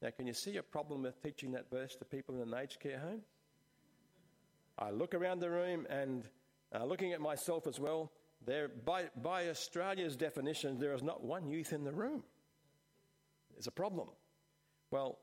Now, 0.03 0.11
can 0.11 0.27
you 0.27 0.35
see 0.35 0.59
a 0.59 0.63
problem 0.63 1.03
with 1.03 1.23
teaching 1.23 1.53
that 1.53 1.71
verse 1.71 1.97
to 1.97 2.05
people 2.05 2.35
in 2.35 2.43
an 2.43 2.55
aged 2.55 2.81
care 2.81 2.99
home? 2.99 3.23
I 4.79 4.91
look 4.91 5.15
around 5.15 5.41
the 5.41 5.49
room 5.49 5.87
and 5.89 6.29
uh, 6.75 6.85
looking 6.85 7.13
at 7.13 7.21
myself 7.21 7.67
as 7.67 7.81
well, 7.81 8.13
there, 8.45 8.69
by, 8.69 9.05
by 9.23 9.49
Australia's 9.49 10.17
definition, 10.17 10.79
there 10.79 10.93
is 10.93 11.03
not 11.03 11.25
one 11.25 11.49
youth 11.49 11.73
in 11.73 11.85
the 11.85 11.93
room. 11.93 12.23
There's 13.55 13.67
a 13.67 13.73
problem. 13.73 14.09
Well, 14.91 15.19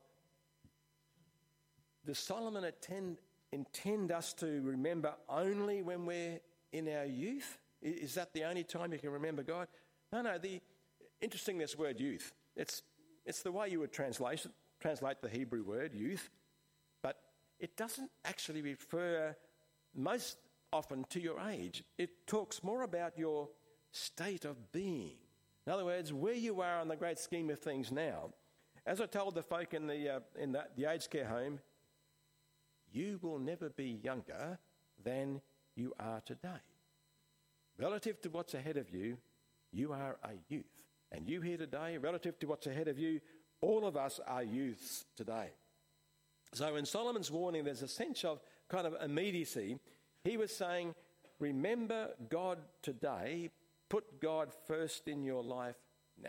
does 2.04 2.18
Solomon 2.18 2.64
attend, 2.64 3.18
intend 3.52 4.10
us 4.10 4.32
to 4.34 4.60
remember 4.62 5.14
only 5.28 5.82
when 5.82 6.04
we're 6.04 6.40
in 6.74 6.88
our 6.88 7.06
youth? 7.06 7.58
Is 7.80 8.14
that 8.14 8.32
the 8.32 8.44
only 8.44 8.64
time 8.64 8.92
you 8.92 8.98
can 8.98 9.10
remember 9.10 9.42
God? 9.42 9.68
No, 10.12 10.22
no. 10.22 10.38
The 10.38 10.60
interesting 11.20 11.56
this 11.56 11.78
word 11.78 12.00
youth. 12.00 12.32
It's 12.56 12.82
it's 13.24 13.42
the 13.42 13.52
way 13.52 13.68
you 13.68 13.80
would 13.80 13.92
translate 13.92 14.46
translate 14.80 15.22
the 15.22 15.28
Hebrew 15.28 15.62
word 15.62 15.94
youth, 15.94 16.28
but 17.02 17.16
it 17.58 17.76
doesn't 17.76 18.10
actually 18.24 18.60
refer 18.60 19.34
most 19.94 20.36
often 20.72 21.04
to 21.10 21.20
your 21.20 21.40
age. 21.40 21.84
It 21.96 22.26
talks 22.26 22.62
more 22.62 22.82
about 22.82 23.16
your 23.16 23.48
state 23.92 24.44
of 24.44 24.72
being. 24.72 25.16
In 25.66 25.72
other 25.72 25.84
words, 25.84 26.12
where 26.12 26.34
you 26.34 26.60
are 26.60 26.80
in 26.82 26.88
the 26.88 26.96
great 26.96 27.18
scheme 27.18 27.48
of 27.50 27.60
things 27.60 27.92
now. 27.92 28.30
As 28.84 29.00
I 29.00 29.06
told 29.06 29.34
the 29.34 29.42
folk 29.42 29.72
in 29.72 29.86
the 29.86 30.16
uh, 30.16 30.20
in 30.38 30.52
the, 30.52 30.64
the 30.76 30.90
aged 30.90 31.10
care 31.10 31.26
home, 31.26 31.60
you 32.92 33.18
will 33.22 33.38
never 33.38 33.70
be 33.70 34.00
younger 34.02 34.58
than 35.02 35.40
you 35.76 35.92
are 35.98 36.20
today. 36.24 36.48
Relative 37.78 38.20
to 38.22 38.30
what's 38.30 38.54
ahead 38.54 38.76
of 38.76 38.90
you, 38.90 39.18
you 39.72 39.92
are 39.92 40.16
a 40.22 40.30
youth. 40.48 40.64
And 41.10 41.28
you 41.28 41.40
here 41.40 41.56
today, 41.56 41.96
relative 41.98 42.38
to 42.40 42.46
what's 42.46 42.66
ahead 42.66 42.88
of 42.88 42.98
you, 42.98 43.20
all 43.60 43.86
of 43.86 43.96
us 43.96 44.20
are 44.26 44.42
youths 44.42 45.04
today. 45.16 45.50
So 46.52 46.76
in 46.76 46.86
Solomon's 46.86 47.30
warning, 47.30 47.64
there's 47.64 47.82
a 47.82 47.88
sense 47.88 48.24
of 48.24 48.40
kind 48.68 48.86
of 48.86 48.94
immediacy. 49.02 49.78
He 50.22 50.36
was 50.36 50.54
saying, 50.54 50.94
Remember 51.40 52.10
God 52.28 52.58
today, 52.82 53.50
put 53.88 54.20
God 54.20 54.52
first 54.68 55.08
in 55.08 55.24
your 55.24 55.42
life 55.42 55.76
now. 56.22 56.28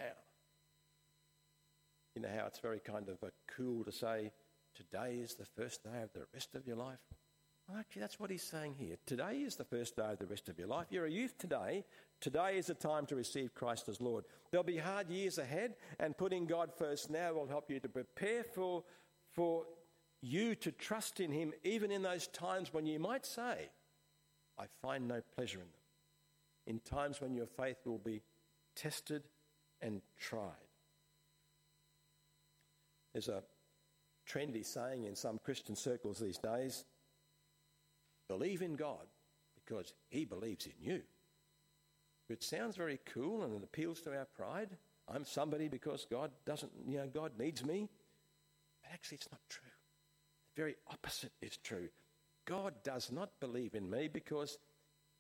You 2.16 2.24
know 2.24 2.30
how 2.36 2.48
it's 2.48 2.60
very 2.60 2.80
kind 2.80 3.08
of 3.08 3.18
cool 3.56 3.84
to 3.84 3.92
say, 3.92 4.32
Today 4.74 5.20
is 5.22 5.36
the 5.36 5.46
first 5.46 5.84
day 5.84 6.02
of 6.02 6.12
the 6.14 6.26
rest 6.34 6.56
of 6.56 6.66
your 6.66 6.76
life? 6.76 7.00
Well, 7.68 7.80
actually, 7.80 8.02
that's 8.02 8.20
what 8.20 8.30
he's 8.30 8.44
saying 8.44 8.76
here. 8.78 8.96
Today 9.08 9.38
is 9.38 9.56
the 9.56 9.64
first 9.64 9.96
day 9.96 10.12
of 10.12 10.20
the 10.20 10.28
rest 10.28 10.50
of 10.50 10.60
your 10.60 10.68
life. 10.68 10.88
You're 10.92 11.08
a 11.08 11.12
youth 11.12 11.36
today. 11.40 11.84
Today 12.22 12.58
is 12.58 12.68
the 12.68 12.76
time 12.76 13.08
to 13.08 13.16
receive 13.16 13.56
Christ 13.56 13.90
as 13.90 14.00
Lord. 14.00 14.26
There'll 14.52 14.64
be 14.64 14.78
hard 14.78 15.10
years 15.10 15.40
ahead, 15.40 15.76
and 16.00 16.16
putting 16.16 16.46
God 16.46 16.72
first 16.78 17.10
now 17.10 17.34
will 17.34 17.48
help 17.48 17.72
you 17.72 17.80
to 17.80 17.90
prepare 17.90 18.44
for, 18.44 18.84
for 19.32 19.66
you 20.22 20.54
to 20.56 20.72
trust 20.72 21.20
in 21.20 21.32
Him, 21.32 21.54
even 21.64 21.92
in 21.92 22.04
those 22.04 22.28
times 22.28 22.72
when 22.72 22.86
you 22.86 23.00
might 23.00 23.26
say, 23.26 23.70
I 24.60 24.66
find 24.84 25.08
no 25.08 25.22
pleasure 25.36 25.60
in 25.60 25.66
them. 25.66 25.70
In 26.68 26.80
times 26.80 27.20
when 27.20 27.34
your 27.34 27.48
faith 27.48 27.78
will 27.84 27.98
be 27.98 28.22
tested 28.76 29.24
and 29.82 30.02
tried. 30.20 30.52
There's 33.14 33.28
a 33.28 33.42
trendy 34.30 34.66
saying 34.66 35.06
in 35.06 35.16
some 35.16 35.40
Christian 35.44 35.76
circles 35.76 36.20
these 36.20 36.38
days 36.38 36.86
Believe 38.28 38.62
in 38.62 38.76
God 38.76 39.08
because 39.56 39.94
He 40.10 40.26
believes 40.26 40.66
in 40.66 40.74
you. 40.80 41.02
It 42.30 42.44
sounds 42.44 42.76
very 42.76 43.00
cool 43.06 43.44
and 43.44 43.54
it 43.56 43.64
appeals 43.64 44.02
to 44.02 44.18
our 44.18 44.26
pride. 44.26 44.70
I'm 45.08 45.26
somebody 45.26 45.68
because 45.68 46.08
God 46.10 46.32
doesn't, 46.46 46.72
you 46.88 46.98
know, 46.98 47.08
God 47.08 47.34
needs 47.38 47.64
me. 47.64 47.88
But 48.82 48.94
actually, 48.94 49.18
it's 49.18 49.32
not 49.32 49.42
true. 49.50 49.62
The 50.56 50.62
very 50.62 50.76
opposite 50.88 51.32
is 51.42 51.58
true. 51.58 51.90
God 52.46 52.74
does 52.84 53.12
not 53.12 53.40
believe 53.40 53.76
in 53.76 53.90
me 53.90 54.08
because 54.08 54.58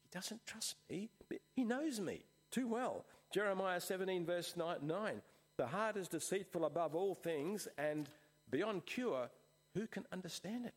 He 0.02 0.10
doesn't 0.12 0.46
trust 0.46 0.76
me. 0.90 1.10
He 1.56 1.64
knows 1.64 2.00
me 2.00 2.26
too 2.52 2.68
well. 2.68 3.06
Jeremiah 3.32 3.82
17, 3.82 4.26
verse 4.26 4.56
9 4.56 5.22
The 5.58 5.68
heart 5.68 5.98
is 5.98 6.08
deceitful 6.08 6.66
above 6.66 6.96
all 6.96 7.16
things 7.16 7.68
and 7.78 8.10
beyond 8.50 8.86
cure. 8.86 9.30
Who 9.76 9.88
can 9.88 10.06
understand 10.12 10.66
it? 10.66 10.74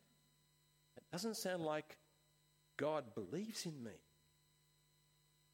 It 0.97 1.03
doesn't 1.11 1.37
sound 1.37 1.63
like 1.63 1.97
God 2.79 3.03
believes 3.13 3.65
in 3.65 3.83
me. 3.83 3.91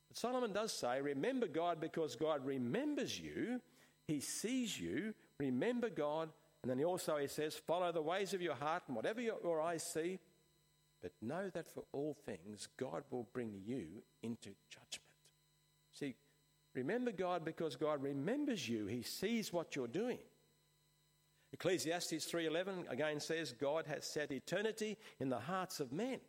But 0.08 0.18
Solomon 0.18 0.54
does 0.54 0.72
say, 0.72 1.02
Remember 1.02 1.48
God 1.48 1.82
because 1.82 2.16
God 2.16 2.46
remembers 2.46 3.20
you. 3.20 3.60
He 4.08 4.20
sees 4.20 4.80
you. 4.80 5.14
Remember 5.40 5.90
God. 5.90 6.30
And 6.62 6.70
then 6.70 6.78
he 6.78 6.86
also 6.86 7.18
he 7.18 7.28
says, 7.28 7.56
Follow 7.56 7.92
the 7.92 8.02
ways 8.02 8.34
of 8.34 8.42
your 8.42 8.56
heart 8.56 8.84
and 8.88 8.96
whatever 8.96 9.22
your, 9.22 9.38
your 9.44 9.60
eyes 9.60 9.84
see. 9.84 10.20
But 11.02 11.12
know 11.22 11.50
that 11.54 11.68
for 11.68 11.84
all 11.92 12.16
things, 12.26 12.68
God 12.78 13.04
will 13.10 13.28
bring 13.34 13.62
you 13.66 13.88
into 14.24 14.52
judgment. 14.70 15.02
See, 15.92 16.16
remember 16.74 17.12
God 17.12 17.44
because 17.44 17.76
God 17.76 18.04
remembers 18.04 18.68
you. 18.70 18.86
He 18.86 19.02
sees 19.02 19.52
what 19.52 19.76
you're 19.76 19.88
doing. 19.88 20.20
Ecclesiastes 21.54 22.26
3:11 22.26 22.90
again 22.92 23.20
says 23.20 23.54
God 23.54 23.86
has 23.88 24.06
set 24.06 24.32
eternity 24.32 24.98
in 25.20 25.30
the 25.30 25.40
hearts 25.40 25.80
of 25.80 25.92
men. 25.92 26.20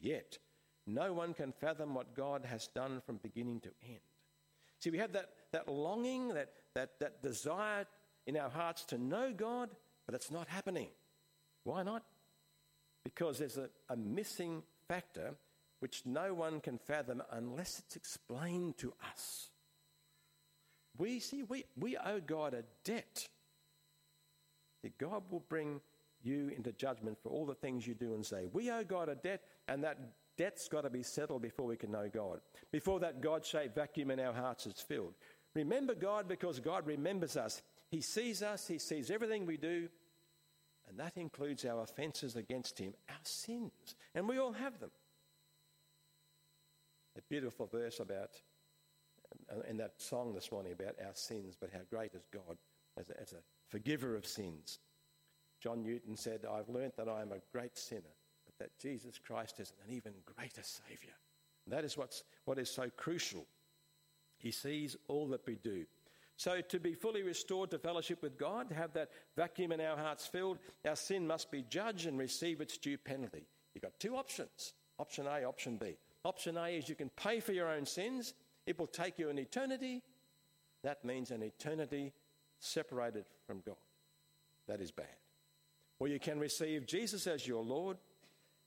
Yet 0.00 0.38
no 0.86 1.12
one 1.12 1.34
can 1.34 1.52
fathom 1.52 1.94
what 1.94 2.14
God 2.14 2.44
has 2.44 2.66
done 2.68 3.02
from 3.04 3.18
beginning 3.18 3.60
to 3.60 3.70
end. 3.86 4.00
See, 4.80 4.90
we 4.90 4.98
have 4.98 5.12
that, 5.12 5.28
that 5.52 5.68
longing, 5.68 6.28
that, 6.28 6.52
that, 6.74 6.98
that 7.00 7.22
desire 7.22 7.86
in 8.26 8.36
our 8.36 8.50
hearts 8.50 8.84
to 8.86 8.98
know 8.98 9.32
God, 9.36 9.70
but 10.06 10.14
it's 10.14 10.30
not 10.30 10.48
happening. 10.48 10.88
Why 11.64 11.82
not? 11.82 12.02
Because 13.04 13.38
there's 13.38 13.58
a, 13.58 13.68
a 13.88 13.96
missing 13.96 14.62
factor 14.88 15.34
which 15.80 16.02
no 16.04 16.34
one 16.34 16.60
can 16.60 16.78
fathom 16.78 17.22
unless 17.30 17.78
it's 17.78 17.96
explained 17.96 18.78
to 18.78 18.92
us. 19.12 19.48
We 20.98 21.20
see, 21.20 21.42
we, 21.42 21.64
we 21.78 21.96
owe 21.96 22.20
God 22.20 22.54
a 22.54 22.64
debt. 22.84 23.28
That 24.82 24.98
God 24.98 25.24
will 25.30 25.44
bring 25.48 25.80
you 26.22 26.52
into 26.56 26.72
judgment 26.72 27.18
for 27.22 27.30
all 27.30 27.46
the 27.46 27.54
things 27.54 27.86
you 27.86 27.94
do 27.94 28.14
and 28.14 28.24
say. 28.24 28.46
We 28.52 28.70
owe 28.70 28.84
God 28.84 29.08
a 29.08 29.14
debt, 29.14 29.42
and 29.68 29.84
that 29.84 29.98
debt's 30.36 30.68
got 30.68 30.82
to 30.82 30.90
be 30.90 31.02
settled 31.02 31.42
before 31.42 31.66
we 31.66 31.76
can 31.76 31.90
know 31.90 32.08
God. 32.12 32.40
Before 32.72 33.00
that 33.00 33.20
God 33.20 33.44
shaped 33.44 33.74
vacuum 33.74 34.10
in 34.10 34.20
our 34.20 34.32
hearts 34.32 34.66
is 34.66 34.80
filled. 34.80 35.14
Remember 35.54 35.94
God 35.94 36.28
because 36.28 36.60
God 36.60 36.86
remembers 36.86 37.36
us. 37.36 37.62
He 37.90 38.00
sees 38.00 38.42
us, 38.42 38.66
He 38.66 38.78
sees 38.78 39.10
everything 39.10 39.46
we 39.46 39.56
do, 39.56 39.88
and 40.88 40.98
that 40.98 41.16
includes 41.16 41.64
our 41.64 41.82
offences 41.82 42.36
against 42.36 42.78
Him, 42.78 42.94
our 43.08 43.16
sins. 43.22 43.94
And 44.14 44.28
we 44.28 44.38
all 44.38 44.52
have 44.52 44.78
them. 44.80 44.90
A 47.18 47.22
beautiful 47.28 47.66
verse 47.66 48.00
about, 48.00 48.30
uh, 49.50 49.60
in 49.68 49.76
that 49.78 49.94
song 49.98 50.32
this 50.34 50.52
morning 50.52 50.72
about 50.72 50.94
our 51.04 51.14
sins, 51.14 51.56
but 51.60 51.70
how 51.72 51.80
great 51.90 52.14
is 52.14 52.26
God 52.32 52.56
as 52.98 53.10
a, 53.10 53.20
as 53.20 53.32
a 53.32 53.42
forgiver 53.68 54.16
of 54.16 54.26
sins. 54.26 54.78
John 55.60 55.82
Newton 55.82 56.16
said, 56.16 56.40
I've 56.50 56.68
learnt 56.68 56.96
that 56.96 57.08
I 57.08 57.20
am 57.22 57.32
a 57.32 57.40
great 57.52 57.76
sinner, 57.76 58.14
but 58.46 58.58
that 58.58 58.78
Jesus 58.78 59.18
Christ 59.18 59.60
is 59.60 59.72
an 59.86 59.94
even 59.94 60.12
greater 60.36 60.62
Saviour. 60.62 61.14
That 61.66 61.84
is 61.84 61.96
what's, 61.96 62.24
what 62.46 62.58
is 62.58 62.70
so 62.70 62.88
crucial. 62.96 63.46
He 64.38 64.50
sees 64.50 64.96
all 65.08 65.28
that 65.28 65.46
we 65.46 65.56
do. 65.56 65.84
So, 66.36 66.62
to 66.62 66.80
be 66.80 66.94
fully 66.94 67.22
restored 67.22 67.70
to 67.70 67.78
fellowship 67.78 68.22
with 68.22 68.38
God, 68.38 68.70
to 68.70 68.74
have 68.74 68.94
that 68.94 69.10
vacuum 69.36 69.72
in 69.72 69.80
our 69.82 69.96
hearts 69.96 70.26
filled, 70.26 70.58
our 70.88 70.96
sin 70.96 71.26
must 71.26 71.50
be 71.50 71.66
judged 71.68 72.06
and 72.06 72.18
receive 72.18 72.62
its 72.62 72.78
due 72.78 72.96
penalty. 72.96 73.46
You've 73.74 73.82
got 73.82 74.00
two 74.00 74.16
options 74.16 74.72
option 74.98 75.26
A, 75.26 75.44
option 75.44 75.76
B. 75.76 75.96
Option 76.24 76.56
A 76.56 76.68
is 76.68 76.88
you 76.88 76.94
can 76.94 77.10
pay 77.10 77.40
for 77.40 77.52
your 77.52 77.68
own 77.68 77.84
sins, 77.84 78.34
it 78.66 78.78
will 78.78 78.86
take 78.86 79.18
you 79.18 79.28
an 79.28 79.38
eternity. 79.38 80.02
That 80.82 81.04
means 81.04 81.30
an 81.30 81.42
eternity 81.42 82.12
separated 82.58 83.26
from 83.46 83.62
God. 83.66 83.76
That 84.66 84.80
is 84.80 84.90
bad. 84.90 85.06
Or 86.00 86.08
you 86.08 86.18
can 86.18 86.40
receive 86.40 86.86
Jesus 86.86 87.26
as 87.26 87.46
your 87.46 87.62
Lord, 87.62 87.98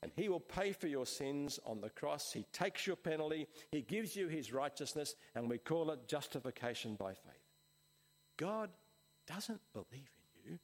and 0.02 0.12
He 0.16 0.30
will 0.30 0.40
pay 0.40 0.72
for 0.72 0.88
your 0.88 1.06
sins 1.06 1.60
on 1.66 1.82
the 1.82 1.90
cross. 1.90 2.32
He 2.32 2.46
takes 2.54 2.88
your 2.88 2.96
penalty, 2.96 3.48
He 3.72 3.82
gives 3.82 4.16
you 4.16 4.28
His 4.28 4.54
righteousness, 4.54 5.16
and 5.36 5.50
we 5.50 5.58
call 5.58 5.92
it 5.92 6.08
justification 6.08 6.96
by 6.96 7.14
faith. 7.14 7.44
God 8.38 8.70
doesn't 9.28 9.62
believe 9.74 9.90
in 9.92 10.52
you, 10.52 10.60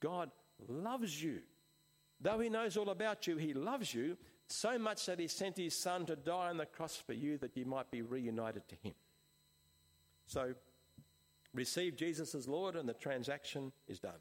God 0.00 0.30
loves 0.68 1.22
you. 1.22 1.40
Though 2.20 2.40
He 2.40 2.48
knows 2.48 2.76
all 2.76 2.90
about 2.90 3.26
you, 3.26 3.36
He 3.36 3.54
loves 3.54 3.94
you 3.94 4.16
so 4.48 4.76
much 4.76 5.06
that 5.06 5.20
He 5.20 5.28
sent 5.28 5.56
His 5.56 5.76
Son 5.76 6.04
to 6.06 6.16
die 6.16 6.48
on 6.48 6.56
the 6.56 6.66
cross 6.66 6.96
for 6.96 7.12
you 7.12 7.38
that 7.38 7.56
you 7.56 7.64
might 7.64 7.90
be 7.92 8.02
reunited 8.02 8.68
to 8.68 8.74
Him. 8.82 8.94
So, 10.26 10.54
receive 11.54 11.96
Jesus 11.96 12.34
as 12.34 12.48
Lord, 12.48 12.74
and 12.74 12.88
the 12.88 12.94
transaction 12.94 13.72
is 13.86 14.00
done. 14.00 14.20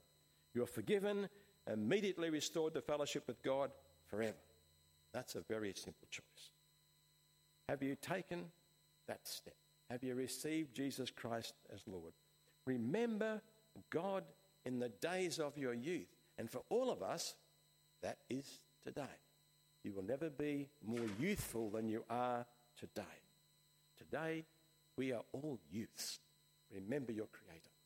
You're 0.54 0.68
forgiven, 0.68 1.28
immediately 1.72 2.30
restored 2.30 2.74
to 2.74 2.82
fellowship 2.82 3.24
with 3.28 3.42
God 3.44 3.72
forever. 4.10 4.38
That's 5.14 5.36
a 5.36 5.42
very 5.42 5.74
simple 5.74 6.08
choice. 6.10 6.52
Have 7.70 7.84
you 7.84 7.96
taken 7.96 8.46
that 9.08 9.28
step? 9.28 9.56
Have 9.90 10.04
you 10.04 10.16
received 10.16 10.74
Jesus 10.74 11.10
Christ 11.12 11.54
as 11.74 11.82
Lord? 11.88 12.14
Remember 12.66 13.42
God 13.90 14.24
in 14.66 14.80
the 14.80 14.90
days 14.90 15.40
of 15.40 15.58
your 15.58 15.74
youth. 15.74 16.08
And 16.38 16.50
for 16.50 16.62
all 16.70 16.92
of 16.92 17.02
us, 17.02 17.36
that 18.04 18.18
is 18.30 18.60
today. 18.84 19.02
You 19.84 19.94
will 19.94 20.04
never 20.04 20.30
be 20.30 20.70
more 20.86 21.08
youthful 21.20 21.70
than 21.70 21.88
you 21.88 22.04
are 22.10 22.46
today. 22.78 23.02
Today, 23.98 24.46
we 24.98 25.14
are 25.14 25.24
all 25.32 25.60
youths. 25.72 26.20
Remember 26.74 27.12
your 27.12 27.28
Creator. 27.28 27.77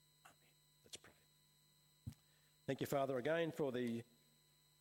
Thank 2.71 2.79
you, 2.79 2.87
Father, 2.87 3.17
again 3.17 3.51
for 3.51 3.69
the, 3.73 4.01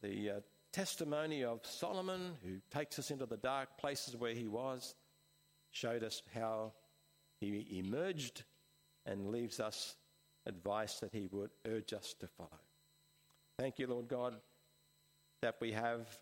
the 0.00 0.30
uh, 0.30 0.40
testimony 0.72 1.42
of 1.42 1.58
Solomon, 1.66 2.36
who 2.44 2.58
takes 2.70 3.00
us 3.00 3.10
into 3.10 3.26
the 3.26 3.36
dark 3.36 3.78
places 3.78 4.14
where 4.14 4.32
he 4.32 4.46
was, 4.46 4.94
showed 5.72 6.04
us 6.04 6.22
how 6.32 6.72
he 7.40 7.82
emerged 7.84 8.44
and 9.06 9.32
leaves 9.32 9.58
us 9.58 9.96
advice 10.46 11.00
that 11.00 11.12
he 11.12 11.26
would 11.32 11.50
urge 11.66 11.92
us 11.92 12.14
to 12.20 12.28
follow. 12.28 12.60
Thank 13.58 13.80
you, 13.80 13.88
Lord 13.88 14.06
God, 14.06 14.36
that 15.42 15.56
we 15.60 15.72
have 15.72 16.16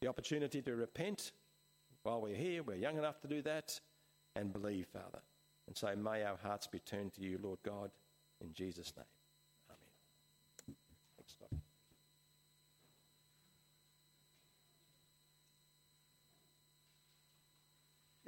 the 0.00 0.08
opportunity 0.08 0.60
to 0.60 0.74
repent 0.74 1.30
while 2.02 2.20
we're 2.20 2.34
here. 2.34 2.64
We're 2.64 2.74
young 2.74 2.98
enough 2.98 3.20
to 3.20 3.28
do 3.28 3.42
that 3.42 3.78
and 4.34 4.52
believe, 4.52 4.88
Father. 4.92 5.22
And 5.68 5.78
so 5.78 5.94
may 5.94 6.24
our 6.24 6.36
hearts 6.42 6.66
be 6.66 6.80
turned 6.80 7.14
to 7.14 7.20
you, 7.20 7.38
Lord 7.40 7.60
God, 7.64 7.92
in 8.40 8.52
Jesus' 8.52 8.92
name. 8.96 9.06
Amen. 9.70 9.78
Thanks, 11.24 11.36
God. 11.40 11.60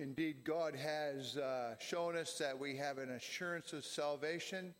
Indeed, 0.06 0.44
God 0.44 0.76
has 0.76 1.36
uh, 1.36 1.74
shown 1.80 2.16
us 2.16 2.38
that 2.38 2.56
we 2.56 2.76
have 2.76 2.98
an 2.98 3.10
assurance 3.10 3.72
of 3.72 3.84
salvation 3.84 4.72